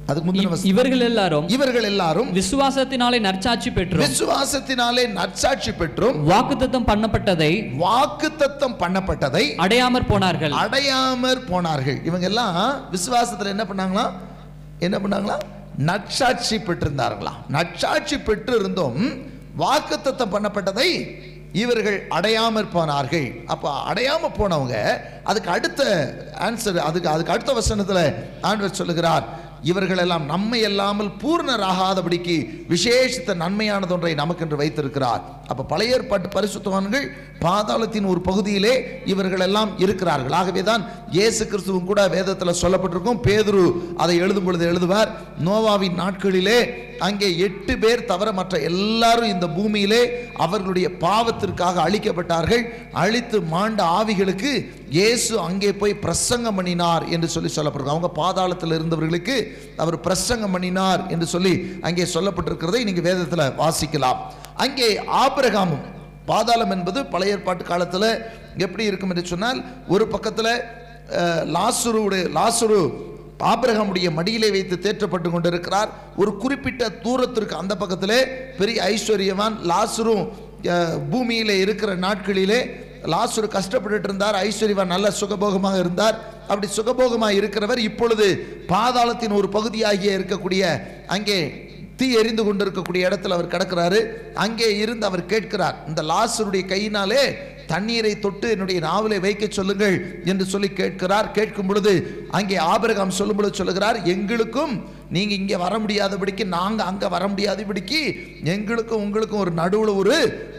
அதுக்கு 0.07 0.31
முந்தின. 0.31 0.57
இவர்கள் 0.63 0.99
எல்லாரும் 0.99 1.49
இவர்கள் 1.49 1.83
எல்லாரும் 1.83 2.33
விசுவாசத்தினாலே 2.35 3.19
நற்சாட்சி 3.19 3.69
பெற்றோம். 3.69 4.03
விசுவாசத்தினாலே 4.05 5.09
நற்சாட்சி 5.09 5.71
பெற்றும். 5.71 6.29
வாக்குத்தத்தம் 6.29 6.87
பண்ணப்பட்டதை 6.91 7.51
வாக்குத்தத்தம் 7.85 8.77
பண்ணப்பட்டதை 8.79 9.43
அடையாமற் 9.55 10.07
போனார்கள். 10.07 10.51
அடையாமற் 10.51 11.47
போனார்கள். 11.49 11.99
இவங்க 12.05 12.25
எல்லாம் 12.25 12.81
விசுவாசத்துல 12.91 13.45
என்ன 13.45 13.63
பண்ணாங்களா? 13.63 14.11
என்ன 14.79 14.97
பண்ணாங்களா? 14.97 15.37
நற்சாட்சி 15.77 16.57
பெற்றிருந்தார்களா? 16.57 17.31
நற்சாட்சி 17.47 18.19
பெற்று 18.19 18.59
இருந்தும் 18.59 18.99
வாக்குத்தத்தம் 19.59 20.33
பண்ணப்பட்டதை 20.33 20.89
இவர்கள் 21.53 22.07
அடையாமற் 22.09 22.71
போனார்கள். 22.73 23.27
அப்ப 23.47 23.73
அடையாம 23.93 24.29
போனவங்க 24.37 24.75
அதுக்கு 25.23 25.49
அடுத்த 25.49 25.83
ஆன்சர் 26.33 26.77
அதுக்கு 26.89 27.09
அதுக்கு 27.09 27.31
அடுத்த 27.31 27.53
வசனத்துல 27.53 27.99
ஆண்டவர் 28.41 28.73
சொல்லுகிறார். 28.73 29.43
இவர்களெல்லாம் 29.71 30.25
நம்மை 30.31 30.59
அல்லாமல் 30.69 31.11
பூர்ணராகாதபடிக்கு 31.21 32.35
விசேஷித்த 32.73 33.35
நன்மையானது 33.43 33.95
ஒன்றை 33.95 34.13
நமக்கென்று 34.21 34.61
வைத்திருக்கிறார். 34.61 35.23
அப்போ 35.51 35.63
பழைய 35.71 35.95
ஏற்பாட்டு 35.97 36.27
பரிசுத்தவான்கள் 36.35 37.05
பாதாளத்தின் 37.45 38.09
ஒரு 38.11 38.21
பகுதியிலே 38.27 38.73
இவர்களெல்லாம் 39.11 39.71
இருக்கிறார்கள். 39.83 40.35
ஆகவே 40.39 40.61
தான் 40.69 40.83
இயேசு 41.17 41.43
கிறிஸ்துவும் 41.51 41.89
கூட 41.89 42.01
வேதத்தில் 42.15 42.59
சொல்லப்பட்டிருக்கும். 42.63 43.21
பேதுரு 43.27 43.65
அதை 44.03 44.15
எழுதும் 44.25 44.47
பொழுது 44.47 44.65
எழுதுவார் 44.71 45.11
நோவாவின் 45.47 45.99
நாட்களிலே 46.01 46.59
அங்கே 47.07 47.29
எட்டு 47.45 47.73
பேர் 47.83 48.07
தவிர 48.11 48.29
மற்ற 48.37 48.55
எல்லாரும் 48.69 49.31
இந்த 49.33 49.47
பூமியிலே 49.55 50.01
அவர்களுடைய 50.43 50.87
பாவத்திற்காக 51.03 51.81
அழிக்கப்பட்டார்கள். 51.87 52.63
அழித்து 53.03 53.37
மாண்ட 53.53 53.79
ஆவிகளுக்கு 53.99 54.51
இயேசு 54.97 55.33
அங்கே 55.47 55.71
போய் 55.81 56.01
பிரசங்கம் 56.05 56.57
பண்ணினார் 56.59 57.05
என்று 57.15 57.27
சொல்லி 57.35 57.51
சொல்லப்பட்டிருக்கு. 57.55 57.95
அவங்க 57.95 58.11
பாதாளத்தில் 58.21 58.77
இருந்தவர்களுக்கு 58.77 59.37
அவர் 59.83 59.97
பிரசங்கம் 60.07 60.53
பண்ணினார் 60.55 61.01
என்று 61.13 61.27
சொல்லி 61.33 61.53
அங்கே 61.87 62.05
சொல்லப்பட்டிருக்கிறதை 62.15 62.81
நீங்க 62.89 63.03
வேதத்தில் 63.09 63.53
வாசிக்கலாம். 63.63 64.19
அங்கே 64.65 64.89
ஆபிரகாமும் 65.23 65.83
பாதாளம் 66.29 66.73
என்பது 66.75 66.99
பழைய 67.13 67.35
ஏற்பாட்டு 67.37 67.63
காலத்தில் 67.71 68.09
எப்படி 68.65 68.83
இருக்கும் 68.89 69.11
என்று 69.13 69.25
சொன்னால் 69.33 69.59
ஒரு 69.95 70.05
பக்கத்தில் 70.13 70.53
லாசுருடைய 71.57 72.23
லாசுரு 72.37 72.79
ஆபிரகமுடைய 73.51 74.07
மடியிலே 74.17 74.49
வைத்து 74.55 74.75
தேற்றப்பட்டு 74.85 75.29
கொண்டிருக்கிறார். 75.31 75.89
ஒரு 76.21 76.31
குறிப்பிட்ட 76.43 76.83
தூரத்திற்கு 77.05 77.55
அந்த 77.61 77.73
பக்கத்திலே 77.81 78.19
பெரிய 78.59 78.77
ஐஸ்வர்யவான் 78.93 79.55
லாசுரும் 79.71 80.23
பூமியிலே 81.11 81.55
இருக்கிற 81.63 81.91
நாட்களிலே 82.05 82.59
லாசுரு 83.13 83.47
கஷ்டப்பட்டுட்டு 83.57 84.07
இருந்தார் 84.09 84.37
ஐஸ்வர்யவா 84.45 84.85
நல்ல 84.93 85.07
சுகபோகமாக 85.21 85.79
இருந்தார். 85.83 86.15
அப்படி 86.51 86.67
சுகபோகமாக 86.77 87.37
இருக்கிறவர் 87.39 87.81
இப்பொழுது 87.89 88.27
பாதாளத்தின் 88.73 89.37
ஒரு 89.39 89.49
பகுதியாகிய 89.55 90.17
இருக்கக்கூடிய 90.19 90.63
அங்கே 91.15 91.37
தீ 91.99 92.07
எரிந்து 92.19 92.43
கொண்டிருக்கக்கூடிய 92.45 93.09
இடத்துல 93.09 93.35
அவர் 93.37 93.53
கிடக்கிறாரு. 93.53 93.99
அங்கே 94.45 94.69
இருந்து 94.83 95.05
அவர் 95.09 95.29
கேட்கிறார் 95.33 95.77
இந்த 95.89 96.01
லாசருடைய 96.11 96.63
கையினாலே 96.73 97.23
தண்ணீரை 97.71 98.11
தொட்டு 98.23 98.47
என்னுடைய 98.55 98.79
நாவலை 98.87 99.17
வைக்க 99.25 99.45
சொல்லுங்கள் 99.57 99.95
என்று 100.31 100.45
சொல்லி 100.53 100.69
கேட்கிறார். 100.81 101.29
கேட்கும் 101.37 101.69
பொழுது 101.69 101.93
அங்கே 102.39 102.57
ஆபரகம் 102.73 103.17
சொல்லும் 103.19 103.39
பொழுது 103.39 103.59
சொல்லுகிறார் 103.61 103.97
எங்களுக்கும் 104.13 104.75
நீங்கள் 105.09 105.37
இங்கே 105.37 105.55
வர 105.55 105.79
முடியாதபடிக்கு 105.79 106.43
நாங்கள் 106.47 106.85
அங்கே 106.85 107.07
வர 107.07 107.27
முடியாதபடிக்கு 107.27 107.99
எங்களுக்கும் 108.43 109.01
உங்களுக்கும் 109.01 109.39
ஒரு 109.39 109.51
நடுவில் 109.51 109.89
ஒரு 109.89 110.15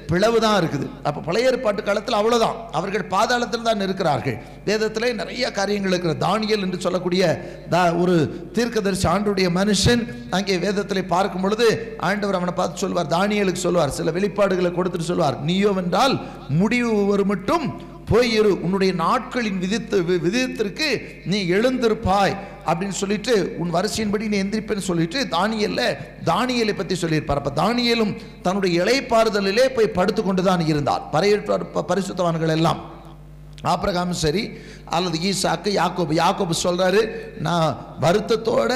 பிளவு 0.07 0.41
தான் 0.41 0.63
இருக்குது. 0.63 0.91
அப்போ 1.03 1.21
பழைய 1.21 1.47
ஏற்பாட்டு 1.47 1.83
காலத்தில் 1.83 2.15
அவ்வளோதான் 2.15 2.57
அவர்கள் 2.73 3.07
பாதாளத்தில் 3.11 3.63
தான் 3.63 3.81
இருக்கிறார்கள். 3.81 4.37
வேதத்திலே 4.65 5.15
நிறைய 5.15 5.51
காரியங்கள் 5.51 5.91
இருக்கிற 5.91 6.15
தானியல் 6.15 6.61
என்று 6.61 6.81
சொல்லக்கூடிய 6.81 7.23
தா- 7.71 8.01
ஒரு 8.01 8.15
தீர்க்கதரிசி 8.53 9.07
ஆண்டுடைய 9.09 9.51
மனுஷன் 9.51 10.03
அங்கே 10.31 10.59
வேதத்தில் 10.59 11.07
பார்க்கும் 11.07 11.41
பொழுது 11.41 11.97
ஆண்டவர் 11.99 12.35
அவனை 12.35 12.53
பார்த்து 12.55 12.79
சொல்வார் 12.79 13.07
தானியலுக்கு 13.07 13.57
சொல்வார் 13.57 13.89
சில 13.89 14.11
வெளிப்பாடுகளை 14.11 14.73
கொடுத்துட்டு 14.73 15.01
சொல்வார் 15.01 15.41
நீயோ 15.41 15.73
என்றால் 15.77 16.17
முடிவு 16.49 17.07
ஒரு 17.07 17.25
மட்டும் 17.25 17.96
போயிரு 18.11 18.51
உன்னுடைய 18.61 18.93
நாட்களின் 18.93 19.59
விதித்து 19.59 20.03
வி- 20.03 21.25
நீ 21.25 21.45
எழுந்திருப்பாய் 21.51 22.37
அப்படின்னு 22.67 22.89
சொல்லிட்டு 22.89 23.55
உன் 23.59 23.75
வரிசையின்படி 23.75 24.29
நீ 24.29 24.43
எந்திரிப்பேன்னு 24.43 24.79
சொல்லிட்டு 24.79 25.27
தானியல்ல 25.31 25.97
தானியலை 26.25 26.77
பற்றி 26.77 26.95
சொல்லியிருப்பார். 26.95 27.39
அப்போ 27.39 27.63
தானியலும் 27.63 28.17
தன்னுடைய 28.43 28.85
இளைப்பாறுதலிலே 28.85 29.69
போய் 29.75 29.89
படுத்து 29.89 30.23
கொண்டு 30.23 30.43
தான் 30.43 30.67
இருந்தார் 30.67 31.03
பரையற்ற 31.13 31.59
பரிசுத்தவான்கள் 31.89 32.49
எல்லாம். 32.49 32.95
ஆப்ரகாம் 33.65 34.11
சரி 34.11 34.51
அல்லது 34.85 35.19
ஈசாக்கு 35.19 35.69
யாக்கோபு 35.75 36.15
யாக்கோபு 36.15 36.55
சொல்கிறாரு 36.63 37.01
நான் 37.39 37.97
வருத்தத்தோட 38.01 38.73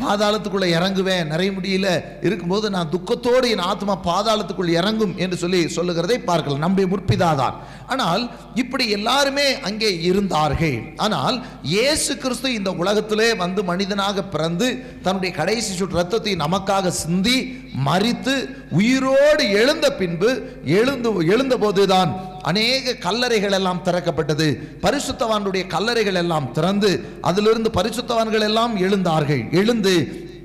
பாதாளத்துக்குள்ள 0.00 0.66
இறங்குவேன் 0.76 1.30
நிறைய 1.32 1.50
முடியல. 1.56 1.88
இருக்கும்போது 2.26 2.66
நான் 2.76 2.92
துக்கத்தோடு 2.94 3.46
என் 3.54 3.64
ஆத்மா 3.72 3.94
பாதாளத்துக்குள் 4.08 4.76
இறங்கும் 4.80 5.14
என்று 5.24 5.36
சொல்லி 5.42 5.60
சொல்லுகிறதை 5.76 6.18
பார்க்கலாம். 6.30 6.62
நம்முடைய 6.64 6.88
முற்பிதாதான் 6.92 7.56
ஆனால் 7.94 8.22
இப்படி 8.62 8.84
எல்லாருமே 8.98 9.46
அங்கே 9.68 9.90
இருந்தார்கள். 10.10 10.78
ஆனால் 11.06 11.36
இயேசு 11.74 12.12
கிறிஸ்து 12.22 12.48
இந்த 12.58 12.70
உலகத்திலே 12.82 13.28
வந்து 13.44 13.60
மனிதனாக 13.70 14.24
பிறந்து 14.34 14.68
தன்னுடைய 15.04 15.32
கடைசி 15.40 15.72
சுற்று 15.80 16.00
ரத்தத்தை 16.00 16.34
நமக்காக 16.44 16.94
சிந்தி 17.02 17.38
மறித்து 17.88 18.34
உயிரோடு 18.80 19.44
எழுந்த 19.60 19.86
பின்பு 20.00 20.30
எழுந்து 20.78 21.10
எழுந்த 21.34 21.54
போதுதான் 21.64 22.10
அநேக 22.46 22.92
கல்லறைகள் 22.92 23.56
எல்லாம் 23.58 23.82
திறக்கப்பட்டது. 23.84 24.46
பரிசுத்தவானுடைய 24.82 25.62
கல்லறைகள் 25.74 26.20
எல்லாம் 26.24 26.52
திறந்து 26.52 26.90
அதிலிருந்து 27.20 27.70
பரிசுத்தவான்கள் 27.70 28.46
எல்லாம் 28.48 28.74
எழுந்தார்கள். 28.76 29.42
எழுந்து 29.52 29.94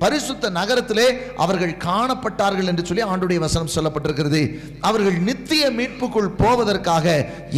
பரிசுத்த 0.02 0.50
நகரத்திலே 0.58 1.06
அவர்கள் 1.44 1.74
காணப்பட்டார்கள் 1.86 2.70
என்று 2.70 2.84
சொல்லி 2.88 3.04
ஆண்டுடைய 3.12 3.38
வசனம் 3.46 3.72
சொல்லப்பட்டிருக்கிறது. 3.76 4.42
அவர்கள் 4.88 5.18
நித்திய 5.28 5.64
மீட்புக்குள் 5.78 6.30
போவதற்காக 6.42 7.06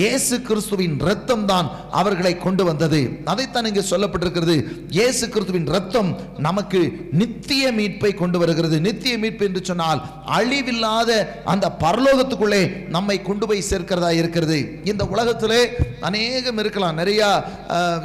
இயேசு 0.00 0.37
கிறிஸ்துவின் 0.48 0.96
ரத்தம் 1.09 1.46
தான் 1.52 1.68
அவர்களை 2.00 2.33
கொண்டு 2.46 2.62
வந்தது. 2.70 3.00
அதைத்தான் 3.33 3.68
இங்கே 3.70 3.85
சொல்லப்பட்டிருக்கிறது. 3.92 4.57
இயேசு 4.98 5.24
கிறிஸ்துவின் 5.35 5.68
ரத்தம் 5.76 6.11
நமக்கு 6.48 6.80
நித்திய 7.22 7.72
மீட்பை 7.78 8.12
கொண்டு 8.22 8.38
வருகிறது. 8.42 8.78
நித்திய 8.88 9.14
மீட்பு 9.24 9.46
என்று 9.48 9.62
சொன்னால் 9.70 10.02
அழிவில்லாத 10.38 11.11
அந்த 11.54 11.66
பரலோகத்துக்குள்ளே 11.85 12.62
நம்மை 12.96 13.16
கொண்டு 13.28 13.44
போய் 13.48 13.68
சேர்க்கிறதா 13.70 14.12
இருக்கிறது. 14.20 14.59
இந்த 14.92 15.02
உலகத்திலே 15.14 15.61
அநேகம் 16.09 16.61
இருக்கலாம். 16.64 16.98
நிறையா 17.02 17.30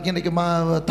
இன்னைக்கு 0.09 0.31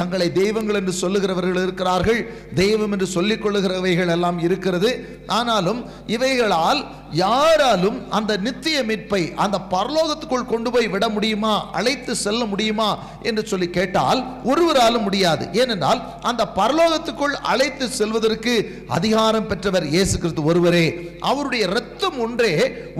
தங்களை 0.00 0.28
தெய்வங்கள் 0.40 0.80
என்று 0.80 0.94
சொல்லுகிறவர்கள் 1.02 1.64
இருக்கிறார்கள். 1.66 2.20
தெய்வம் 2.62 2.94
என்று 2.96 3.08
சொல்லி 3.16 3.36
கொள்ளுகிறவைகள் 3.42 4.12
எல்லாம் 4.16 4.38
இருக்கிறது. 4.46 4.90
ஆனாலும் 5.38 5.80
இவைகளால் 6.06 6.80
யாராலும் 7.22 7.98
அந்த 8.10 8.32
நித்திய 8.36 8.78
மீட்பை 8.82 9.20
அந்த 9.44 9.56
பரலோகத்துக்குள் 9.70 10.50
கொண்டு 10.52 10.70
போய் 10.70 10.88
விட 10.88 11.08
முடியுமா 11.08 11.52
அழைத்து 11.72 12.14
செல்ல 12.24 12.42
முடியுமா 12.44 12.88
என்று 13.22 13.42
சொல்லி 13.46 13.68
கேட்டால் 13.76 14.20
ஒருவராலும் 14.44 15.02
முடியாது. 15.02 15.44
ஏனென்றால் 15.52 16.00
அந்த 16.22 16.42
பரலோகத்துக்குள் 16.56 17.36
அழைத்து 17.52 17.88
செல்வதற்கு 18.00 18.54
அதிகாரம் 18.88 19.46
பெற்றவர் 19.46 19.86
இயேசு 19.94 20.16
கிறிஸ்து 20.18 20.44
ஒருவரே. 20.44 20.86
அவருடைய 21.20 21.62
இரத்தம் 21.70 22.18
ஒன்றே 22.18 22.52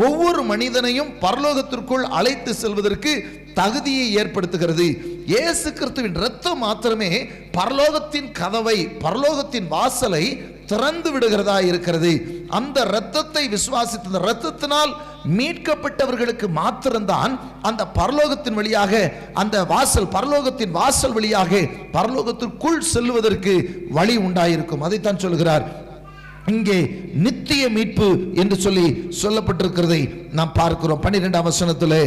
ஒவ்வொரு 0.07 0.43
மனிதனையும் 0.43 1.13
பரலோகத்திற்குள் 1.27 2.07
அழைத்து 2.19 2.55
செல்வதற்கு 2.55 3.13
தகுதியை 3.55 4.07
ஏற்படுத்துகிறது. 4.17 4.87
இயேசு 5.33 5.73
கிறிஸ்துவின் 5.73 6.21
ரத்தம் 6.25 6.59
மாத்திரமே 6.59 7.11
பரலோகத்தின் 7.57 8.31
கதவை 8.33 8.79
பரலோகத்தின் 9.05 9.69
வாசலை 9.69 10.25
திறந்து 10.67 11.11
விடுகிறதா 11.13 11.59
இருக்கிறது. 11.69 12.13
அந்த 12.49 12.79
இரத்தத்தை 12.91 13.49
விசுவாசித்த 13.49 14.11
அந்த 14.11 14.19
இரத்தத்தினால் 14.19 14.93
மீட்கப்பட்டவர்களுக்கு 15.39 16.47
மாத்திரம்தான் 16.59 17.33
அந்த 17.63 17.87
பரலோகத்தின் 17.99 18.59
வழியாக 18.59 19.13
அந்த 19.35 19.65
வாசல் 19.65 20.09
பரலோகத்தின் 20.17 20.71
வாசல் 20.71 21.13
வழியாக 21.13 21.61
பரலோகத்திற்குள் 21.97 22.79
செல்வதற்கு 22.95 23.55
வழி 23.91 24.17
உண்டாயிருக்கும். 24.19 24.85
அதைத்தான் 24.89 25.23
சொல்கிறார். 25.25 25.87
இங்கே 26.47 26.77
நித்திய 27.25 27.69
மீட்பு 27.69 28.33
என்று 28.35 28.57
சொல்லி 28.57 28.87
சொல்லப்பட்டிருக்கிறதை 29.23 30.03
நாம் 30.33 30.53
பார்க்கிறோம். 30.53 31.03
பன்னிரெண்டாம் 31.05 31.49
வசனத்திலே 31.51 32.03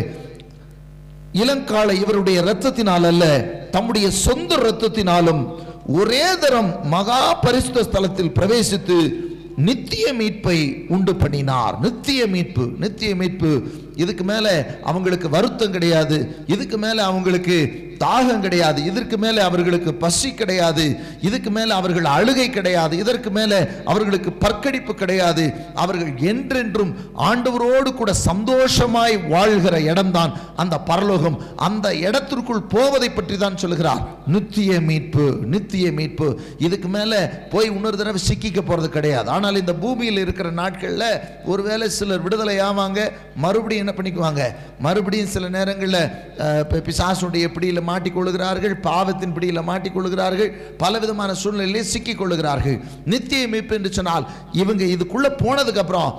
இளங்கால 1.33 1.93
இவருடைய 1.93 2.41
இரத்தத்தினால் 2.41 3.05
அல்ல 3.05 3.37
தம்முடைய 3.71 4.11
சொந்த 4.11 4.55
இரத்தத்தினாலும் 4.55 5.47
ஒரே 5.87 6.37
தரம் 6.39 6.85
மகா 6.85 7.33
பரிசுத்த 7.33 7.83
ஸ்தலத்தில் 7.83 8.35
பிரவேசித்து 8.39 9.09
நித்திய 9.55 10.13
மீட்பை 10.13 10.85
உண்டு 10.87 11.15
பண்ணினார். 11.15 11.79
நித்திய 11.79 12.27
மீட்பு 12.27 12.71
நித்திய 12.77 13.15
மீட்பு. 13.15 13.63
இதுக்கு 13.95 14.23
மேலே 14.23 14.63
அவங்களுக்கு 14.83 15.29
வருத்தம் 15.29 15.71
கிடையாது. 15.71 16.35
இதுக்கு 16.47 16.77
மேலே 16.77 17.01
அவங்களுக்கு 17.01 17.89
தாகம் 18.03 18.39
கிடையாது. 18.39 18.83
இதற்கு 18.83 19.17
மேலே 19.17 19.41
அவர்களுக்கு 19.41 19.93
பசி 19.93 20.33
கிடையாது. 20.33 20.99
இதுக்கு 21.21 21.49
மேலே 21.49 21.71
அவர்கள் 21.71 22.05
அழுகை 22.05 22.49
கிடையாது. 22.49 22.97
இதற்கு 22.97 23.29
மேலே 23.29 23.57
அவர்களுக்கு 23.85 24.31
பற்கடிப்பு 24.31 24.93
கிடையாது. 24.93 25.53
அவர்கள் 25.75 26.17
என்றென்றும் 26.17 26.95
ஆண்டவரோடு 27.17 27.93
கூட 27.93 28.13
சந்தோஷமாய் 28.13 29.17
வாழ்கிற 29.17 29.81
இடம்தான் 29.81 30.33
அந்த 30.55 30.79
பரலோகம். 30.79 31.41
அந்த 31.55 31.95
இடத்திற்குள் 31.95 32.61
போவதை 32.61 33.09
பற்றி 33.09 33.37
தான் 33.37 33.57
சொல்லுகிறார் 33.57 34.01
நித்திய 34.25 34.79
மீட்பு 34.81 35.39
நித்திய 35.45 35.91
மீட்பு. 35.91 36.39
இதுக்கு 36.57 36.87
மேலே 36.87 37.19
போய் 37.49 37.65
இன்னொரு 37.65 37.97
தடவை 37.97 38.21
சிக்கிக்க 38.29 38.61
போறது 38.61 38.85
கிடையாது. 38.85 39.29
ஆனால் 39.29 39.55
இந்த 39.55 39.73
பூமியில் 39.75 40.17
இருக்கிற 40.17 40.49
நாட்களில் 40.49 41.21
ஒருவேளை 41.45 41.89
சிலர் 41.89 42.21
விடுதலை 42.21 42.57
ஆவாங்க 42.59 43.11
மறுபடியும் 43.35 43.80
என்ன 43.81 43.93
பண்ணிக்குவாங்க? 43.93 44.41
மறுபடியும் 44.81 45.31
சில 45.31 45.45
நேரங்களில் 45.49 45.99
அஹ், 46.43 46.63
பிசாசுடைய 46.85 47.45
பிடியில் 47.51 47.81
மாட்டிக்கொள்ளுகிறார்கள் 47.87 48.75
பாவத்தின் 48.83 49.33
பிடியில் 49.33 49.61
மாட்டிக்கொள்ளுகிறார்கள் 49.67 50.51
பலவிதமான 50.77 51.31
சூழ்நிலையிலே 51.41 51.83
சிக்கிக் 51.89 52.19
கொள்ளுகிறார்கள். 52.19 52.77
நித்திய 53.05 53.43
மீட்பு 53.47 53.75
என்று 53.75 53.91
சொன்னால் 53.93 54.25
இவங்க 54.61 54.83
இதுக்குள்ளே 54.93 55.31
போனதுக்கு 55.41 55.83
அப்புறம் 55.83 56.09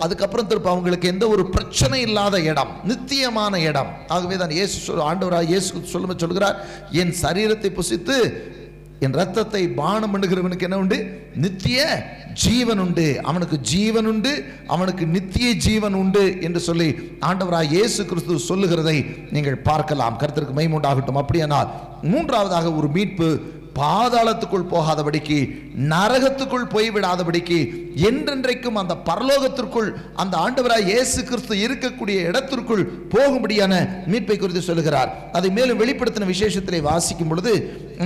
அதுக்கப்புறம் 0.00 0.48
திருப்ப 0.48 0.70
அவங்களுக்கு 0.72 1.06
எந்த 1.08 1.24
ஒரு 1.28 1.44
பிரச்சனை 1.50 2.00
இல்லாத 2.02 2.20
இடம் 2.46 2.72
நித்தியமான 2.84 3.38
இடம். 3.64 3.90
ஆகவே 4.12 4.36
தான் 4.38 4.54
இயேசு 4.54 4.76
சொல் 4.84 5.06
ஆண்டவராக 5.06 5.50
இயேசு 5.50 5.60
சொல்லும 5.92 6.16
சொல்கிறார் 6.18 6.58
என் 7.00 7.14
சரீரத்தை 7.22 7.70
புசித்து 7.74 8.16
என் 9.04 9.16
ரத்தத்தை 9.20 9.62
பானம் 9.80 10.12
பண்ணுகிறவனுக்கு 10.12 10.66
என்ன 10.66 10.76
உண்டு? 10.82 10.98
நித்திய 11.44 11.78
ஜீவன் 12.42 12.80
உண்டு. 12.84 13.06
அவனுக்கு 13.30 13.56
ஜீவன் 13.72 14.08
உண்டு 14.10 14.32
அவனுக்கு 14.74 15.04
நித்திய 15.14 15.48
ஜீவன் 15.66 15.96
உண்டு 16.02 16.24
என்று 16.46 16.60
சொல்லி 16.68 16.88
ஆண்டவராய் 17.28 17.72
இயேசு 17.76 18.00
கிறிஸ்து 18.10 18.38
சொல்லுகிறதை 18.50 18.96
நீங்கள் 19.34 19.58
பார்க்கலாம். 19.70 20.18
கருத்திற்கு 20.22 20.54
மைமுண்டாகட்டும் 20.58 21.20
அப்படியானால் 21.22 21.70
மூன்றாவதாக 22.12 22.72
ஒரு 22.78 22.88
மீட்பு 22.98 23.28
பாதாளத்துக்குள் 23.78 24.66
போகாதபடிக்கு 24.72 25.38
நரகத்துக்குள் 25.92 26.66
போய்விடாதபடிக்கு 26.74 27.58
என்றென்றைக்கும் 28.08 28.78
அந்த 28.80 28.94
பரலோகத்திற்குள் 29.08 29.88
அந்த 30.22 30.34
ஆண்டவராய் 30.44 30.88
இயேசு 30.90 31.20
கிறிஸ்து 31.30 31.56
இருக்கக்கூடிய 31.64 32.18
இடத்திற்குள் 32.30 32.84
போகும்படியான 33.14 33.72
மீட்பை 34.12 34.36
குறித்து 34.38 34.62
சொல்லுகிறார். 34.68 35.10
அதை 35.38 35.50
மேலும் 35.58 35.80
வெளிப்படுத்தின 35.82 36.30
விசேஷத்திலே 36.32 36.80
வாசிக்கும் 36.90 37.32
பொழுது 37.32 37.54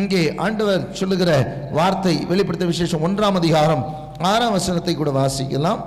இங்கே 0.00 0.22
ஆண்டவர் 0.46 0.88
சொல்லுகிற 1.00 1.30
வார்த்தை 1.78 2.16
வெளிப்படுத்தின 2.32 2.72
விசேஷம் 2.74 3.04
ஒன்றாம் 3.08 3.40
அதிகாரம் 3.42 3.84
ஆறாம் 4.32 4.56
வசனத்தை 4.58 4.94
கூட 4.96 5.10
வாசிக்கலாம். 5.20 5.82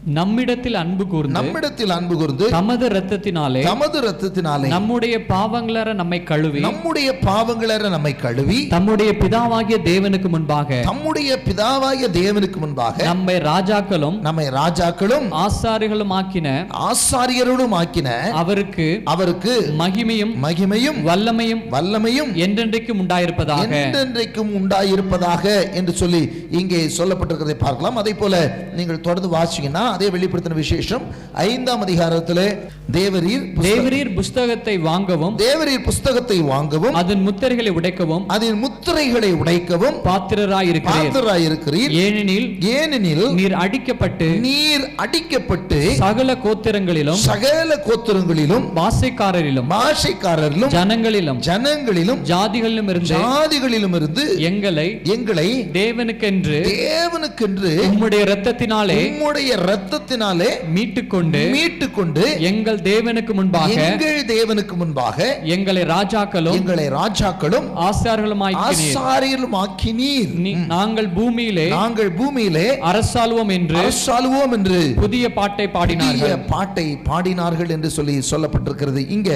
நம்மிடத்தில் 0.00 0.74
அன்பு 0.74 1.06
கூர்ந்து 1.06 1.36
நம்மிடத்தில் 1.36 1.90
அன்பு 1.90 2.16
கூர்ந்து 2.16 2.44
தமது 2.48 2.88
இரத்தத்தினாலே 2.88 3.62
தமது 3.62 3.98
ரத்தத்தினாலே 4.00 4.68
நம்முடைய 4.74 5.18
பாவங்களற 5.28 5.92
நம்மை 5.94 6.22
கழுவி 6.22 6.60
நம்முடைய 6.60 7.18
பாவங்களற 7.26 7.90
நம்மை 7.90 8.16
கழுவி 8.16 8.66
தம்முடைய 8.66 9.12
பிதாவாகிய 9.12 9.78
தேவனுக்கு 9.82 10.28
முன்பாக 10.28 10.78
நம்முடைய 10.84 11.36
பிதாவாகிய 11.48 12.08
தேவனுக்கு 12.18 12.56
முன்பாக 12.56 13.04
நம்மை 13.04 13.36
ராஜாக்களும் 13.38 14.16
நம்மை 14.20 14.46
ராஜாக்களும் 14.48 15.26
ஆசாரிகளும் 15.42 16.14
ஆக்கின 16.20 16.54
ஆசாரியரோடும் 16.88 17.76
ஆக்கின 17.80 18.08
அவருக்கு 18.32 19.02
அவருக்கு 19.04 19.54
மகிமையும் 19.82 20.34
மகிமையும் 20.46 20.98
வல்லமையும் 21.10 21.62
வல்லமையும் 21.76 22.32
என்றென்றைக்கும் 22.46 23.00
உண்டாயிருப்பதாக. 23.02 23.70
என்றென்றைக்கும் 23.70 24.50
உண்டாயிருப்பதாக 24.60 25.74
என்று 25.74 25.92
சொல்லி 25.92 26.46
இங்கே 26.50 26.86
சொல்லப்பட்டிருக்கிறதை 26.86 27.58
பார்க்கலாம். 27.58 27.96
அதே 27.96 28.14
போல 28.14 28.34
நீங்கள் 28.74 29.00
தொடர்ந்து 29.00 29.36
வாசிங்கன்னா 29.36 29.86
அதே 29.92 30.08
வெளிப்படுத்தின 30.10 30.56
விசேஷம். 30.56 31.04
ஐந்தாம் 31.46 31.82
அதிகாரத்திலே 31.86 32.46
தேவரீர் 32.92 33.44
தேவரீர் 33.64 34.10
புஸ்தகத்தை 34.16 34.74
வாங்கவும் 34.86 35.34
தேவரீர் 35.42 35.84
புஸ்தகத்தை 35.84 36.38
வாங்கவும் 36.50 36.96
அதன் 37.00 37.22
முத்திரைகளை 37.26 37.72
உடைக்கவும் 37.78 38.24
அதன் 38.34 38.58
முத்திரைகளை 38.62 39.30
உடைக்கவும் 39.40 39.96
பாத்திரராயிருக்கிறீர். 40.06 41.10
பாத்திராயிருக்கிறீர் 41.10 41.92
ஏனெனில் 42.02 42.48
ஏனெனில் 42.74 43.24
நீர் 43.38 43.56
அடிக்கப்பட்டு 43.62 44.28
நீர் 44.46 44.84
அடிக்கப்பட்டு 45.04 45.78
சகல 46.00 46.36
கோத்திரங்களிலும் 46.44 47.20
சகல 47.24 47.78
கோத்திரங்களிலும் 47.86 48.66
பாசைக்காரரிலும் 48.78 49.68
பாஷைக்காரரிலும் 49.74 50.72
ஜனங்களிலும் 50.76 51.40
ஜனங்களிலும் 51.48 52.20
ஜாதிகளிலும் 52.30 52.90
இருந்து 52.92 53.12
ஜாதிகளிலும் 53.14 53.94
இருந்து 53.98 54.24
எங்களை 54.50 54.88
எங்களை 55.14 55.48
தேவனுக்கென்று 55.78 56.58
தேவனுக்கென்று 56.72 57.72
உம்முடைய 57.86 58.20
இரத்தத்தினாலே 58.26 58.98
உம்முடைய 59.04 59.50
இரத்தத்தினாலே 59.80 60.48
மீட்டுக்கொண்டு 60.74 61.40
மீட்டுக்கொண்டு 61.54 62.22
எங்கள் 62.48 62.80
தேவனுக்கு 62.86 63.32
முன்பாக 63.34 63.74
எங்கள் 63.82 64.18
தேவனுக்கு 64.30 64.74
முன்பாக 64.76 65.18
எங்களை 65.54 65.82
ராஜாக்களும் 65.90 66.56
எங்களை 66.56 66.86
ராஜாக்களும் 66.94 67.66
ஆசார்களுமாக்கிறீர் 67.86 68.90
ஆசாரியர்களும் 68.90 69.56
ஆக்கினீர் 69.60 70.32
நாங்கள் 70.74 71.08
பூமியிலே 71.10 71.66
நாங்கள் 71.70 72.12
பூமியிலே 72.12 72.66
அரசாளுவோம் 72.90 73.52
என்று 73.56 73.78
அரசாளுவோம் 73.82 74.54
என்று 74.58 74.80
புதிய 75.00 75.26
பாட்டை 75.32 75.66
பாடினார்கள். 75.68 76.36
பாட்டை 76.48 76.86
பாடினார்கள் 77.08 77.70
என்று 77.70 77.90
சொல்லி 77.90 78.14
சொல்லப்பட்டிருக்கிறது. 78.30 79.00
இங்க 79.08 79.30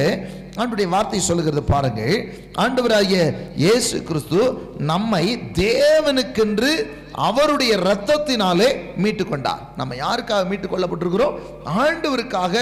ஆண்டுடைய 0.57 0.89
வார்த்தை 0.89 1.21
சொல்லுகிறது 1.21 1.63
பாருங்கள். 1.63 2.17
ஆண்டவராகிய 2.63 3.21
இயேசு 3.57 3.97
கிறிஸ்து 4.03 4.41
நம்மை 4.91 5.25
தேவனுக்கென்று 5.65 6.73
அவருடைய 7.29 7.73
இரத்தத்தினாலே 7.77 8.69
மீட்டு 8.97 9.25
கொண்டார் 9.27 9.63
நம்ம 9.77 9.95
யாருக்காக 9.95 10.43
மீட்டு 10.51 10.69
கொள்ளப்பட்டிருக்கிறோம் 10.69 11.37
ஆண்டவருக்காக 11.83 12.55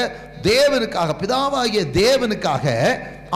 தேவனுக்காக 0.50 1.16
பிதாவாகிய 1.22 1.82
தேவனுக்காக 2.02 2.66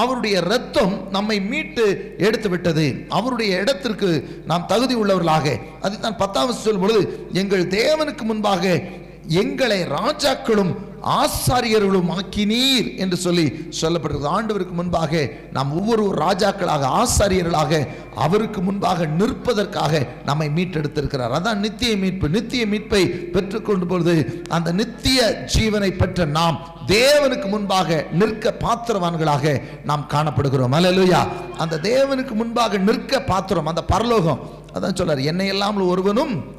அவருடைய 0.03 0.37
இரத்தம் 0.45 0.95
நம்மை 1.11 1.37
மீட்டு 1.41 1.85
எடுத்து 2.19 2.49
விட்டது. 2.49 2.87
அவருடைய 3.09 3.61
இடத்திற்கு 3.63 4.09
நாம் 4.47 4.67
தகுதி 4.67 4.95
உள்ளவர்களாக. 4.97 5.47
அதுதான் 5.81 6.17
பத்தாம் 6.17 6.53
சொல்லும் 6.53 6.81
பொழுது 6.81 7.29
எங்கள் 7.33 7.65
தேவனுக்கு 7.79 8.25
முன்பாக 8.31 8.81
எங்களை 9.29 9.83
ராஜாக்களும் 9.83 10.75
ஆசாரியர்களும் 11.03 12.19
ஆக்கினீர் 12.19 12.97
என்று 12.97 13.17
சொல்லி 13.17 13.71
சொல்லப்பட்டிருக்கிறது 13.81 14.35
ஆண்டவருக்கு 14.39 14.71
முன்பாக 14.71 15.31
நாம் 15.53 15.73
ஒவ்வொரு 15.73 16.25
ராஜாக்களாக 16.25 17.03
ஆசாரியர்களாக 17.03 17.89
அவருக்கு 18.15 18.61
முன்பாக 18.61 19.07
நிற்பதற்காக 19.07 20.07
நம்மை 20.25 20.49
மீட்டெடுத்திருக்கிறார். 20.49 21.35
அதான் 21.39 21.55
நித்திய 21.55 21.97
மீட்பு. 21.97 22.29
நித்திய 22.29 22.67
மீட்பை 22.67 23.09
பெற்றுக்கொண்டு 23.09 23.87
பொழுது 23.87 24.45
அந்த 24.49 24.73
நித்திய 24.73 25.49
ஜீவனை 25.55 25.97
பெற்ற 25.97 26.25
நாம் 26.25 26.77
தேவனுக்கு 26.87 27.49
முன்பாக 27.49 28.07
நிற்க 28.13 28.55
பாத்திரவான்களாக 28.61 29.63
நாம் 29.85 30.09
காணப்படுகிறோம். 30.09 30.73
அலலுயா 30.73 31.27
அந்த 31.59 31.81
தேவனுக்கு 31.83 32.33
முன்பாக 32.33 32.79
நிற்க 32.79 33.23
பாத்திரம் 33.23 33.67
அந்த 33.67 33.85
பரலோகம். 33.85 34.41
அதான் 34.75 34.97
சொல்றார் 34.97 35.23
என்னை 35.23 35.47
இல்லாமல் 35.47 35.85
ஒருவனும் 35.85 36.55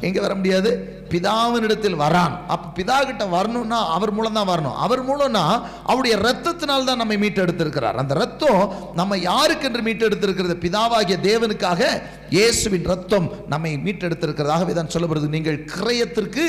எங்க 0.00 0.20
வர 0.20 0.34
முடியாது? 0.34 1.01
பிதாவினிடத்தில் 1.12 2.00
வரான். 2.04 2.34
அப்போ 2.52 2.66
பிதா 2.78 2.98
கிட்ட 3.08 3.24
வரணும்னா 3.36 3.80
அவர் 3.96 4.14
மூலம் 4.16 4.38
தான் 4.38 4.50
வரணும். 4.52 4.76
அவர் 4.86 5.02
மூலம்னா 5.10 5.44
அவருடைய 5.90 6.16
ரத்தத்தினால் 6.26 6.88
தான் 6.90 7.02
நம்மை 7.02 7.18
மீட்டெடுத்திருக்கிறார். 7.24 8.00
அந்த 8.02 8.14
ரத்தம் 8.22 8.62
நம்ம 9.00 9.18
யாருக்கென்று 9.30 9.82
மீட்டெடுத்திருக்கிறது? 9.88 10.56
பிதாவாகிய 10.66 11.18
தேவனுக்காக 11.28 11.80
இயேசுவின் 12.36 12.86
ரத்தம் 12.90 13.26
நம்மை 13.52 13.70
மீட்டெடுத்திருக்கிறதாகவே 13.86 14.74
தான் 14.76 14.92
சொல்லப்படுது. 14.94 15.34
நீங்கள் 15.36 15.58
கிரயத்திற்கு 15.74 16.44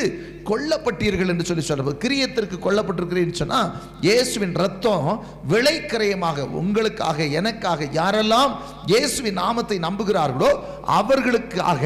கொல்லப்பட்டீர்கள் 0.49 1.32
என்று 1.34 1.47
சொல்லி 1.49 1.63
சொல்லப்படுது. 1.67 2.04
கிரியத்திற்கு 2.06 2.58
கொல்லப்பட்டிருக்கிறீர்கள் 2.65 3.41
சொன்னால் 3.41 3.69
இயேசுவின் 4.06 4.56
ரத்தம் 4.63 5.10
விலை 5.54 5.76
கிரயமாக 5.91 6.47
உங்களுக்காக 6.62 7.28
எனக்காக 7.39 7.89
யாரெல்லாம் 7.99 8.54
இயேசுவின் 8.91 9.39
நாமத்தை 9.43 9.78
நம்புகிறார்களோ 9.88 10.52
அவர்களுக்காக 10.99 11.82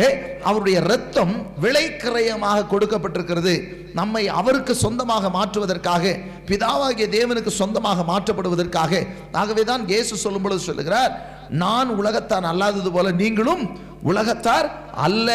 அவருடைய 0.49 0.77
ரத்தம் 0.91 1.33
விலை 1.63 1.85
கிரயமாக 2.03 2.66
கொடுக்கப்பட்டிருக்கிறது. 2.71 3.53
நம்மை 3.99 4.23
அவருக்கு 4.39 4.73
சொந்தமாக 4.85 5.29
மாற்றுவதற்காக 5.37 6.13
பிதாவாகிய 6.49 7.07
தேவனுக்கு 7.17 7.53
சொந்தமாக 7.61 8.05
மாற்றப்படுவதற்காக. 8.11 8.91
ஆகவே 9.41 9.63
தான் 9.71 9.83
இயேசு 9.93 10.23
சொல்லும் 10.25 10.45
பொழுது 10.45 10.63
சொல்லுகிறார் 10.69 11.13
நான் 11.63 11.89
உலகத்தான் 11.99 12.47
அல்லாதது 12.51 12.89
போல 12.95 13.11
நீங்களும் 13.21 13.63
உலகத்தார் 14.09 14.67
அல்ல. 15.05 15.29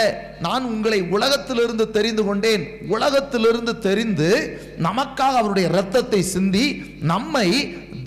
நான் 0.46 0.64
உங்களை 0.72 0.98
உலகத்திலிருந்து 1.16 1.84
தெரிந்து 1.96 2.22
கொண்டேன். 2.28 2.64
உலகத்திலிருந்து 2.94 3.72
தெரிந்து 3.86 4.28
நமக்காக 4.86 5.34
அவருடைய 5.40 5.66
இரத்தத்தை 5.74 6.20
சிந்தி 6.34 6.66
நம்மை 7.12 7.48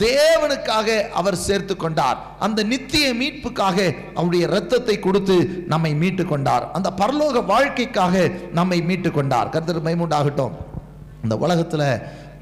தேவனுக்காக 0.04 0.88
அவர் 1.19 1.38
சேர்த்து 1.47 1.73
கொண்டார். 1.84 2.17
அந்த 2.45 2.60
நித்திய 2.71 3.06
மீட்புக்காக 3.21 3.78
அவருடைய 4.15 4.43
இரத்தத்தை 4.49 4.95
கொடுத்து 5.06 5.38
நம்மை 5.73 5.91
மீட்டு 6.01 6.25
கொண்டார். 6.32 6.65
அந்த 6.78 6.89
பரலோக 7.01 7.45
வாழ்க்கைக்காக 7.54 8.25
நம்மை 8.60 8.80
மீட்டு 8.89 9.12
கொண்டார். 9.17 9.51
கர்த்தர் 9.56 9.86
மைமுண்டாகட்டும். 9.88 10.56
இந்த 11.23 11.38
உலகத்தில் 11.45 11.88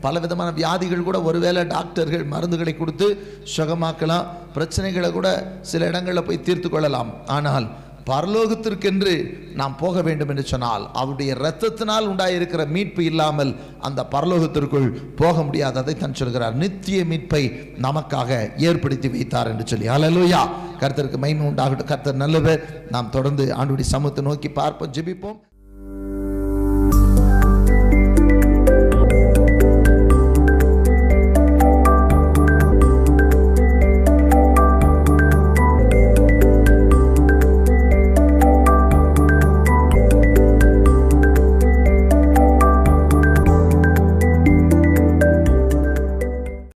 பல 0.05 0.19
விதமான 0.23 0.49
வியாதிகள் 0.59 1.07
கூட 1.07 1.17
ஒருவேளை 1.29 1.61
டாக்டர்கள் 1.75 2.23
மருந்துகளை 2.31 2.73
கொடுத்து 2.77 3.07
சுகமாக்கலாம். 3.55 4.25
பிரச்சனைகளை 4.55 5.09
கூட 5.17 5.27
சில 5.71 5.87
இடங்களில் 5.91 6.27
போய் 6.27 6.45
தீர்த்து 6.47 6.69
கொள்ளலாம். 6.69 7.11
ஆனால் 7.35 7.67
பரலோகத்திற்கென்று 8.09 9.13
நாம் 9.55 9.77
போக 9.77 10.01
வேண்டும் 10.01 10.29
என்று 10.29 10.43
சொன்னால் 10.43 10.89
அவருடைய 10.93 11.33
இரத்தத்தினால் 11.33 12.07
உண்டாயிருக்கிற 12.07 12.67
மீட்பு 12.67 13.03
இல்லாமல் 13.03 13.55
அந்த 13.79 14.07
பரலோகத்திற்குள் 14.11 14.89
போக 15.15 15.41
முடியாததை 15.41 15.97
தன் 15.97 16.13
சொல்கிறார். 16.13 16.55
நித்திய 16.55 17.05
மீட்பை 17.05 17.43
நமக்காக 17.81 18.57
ஏற்படுத்தி 18.57 19.07
வைத்தார் 19.07 19.47
என்று 19.47 19.67
சொல்லி. 19.67 19.87
அலலுயா 19.87 20.41
கருத்தருக்கு 20.79 21.17
மகிமை 21.17 21.47
உண்டாகட்டும். 21.47 21.91
கருத்தர் 21.93 22.21
நல்லவர். 22.25 22.89
நாம் 22.89 23.09
தொடர்ந்து 23.09 23.45
ஆண்டுடைய 23.55 23.87
சமூகத்தை 23.93 24.25
நோக்கி 24.25 24.49
பார்ப்போம் 24.49 24.91
ஜெபிப்போம். 24.91 25.39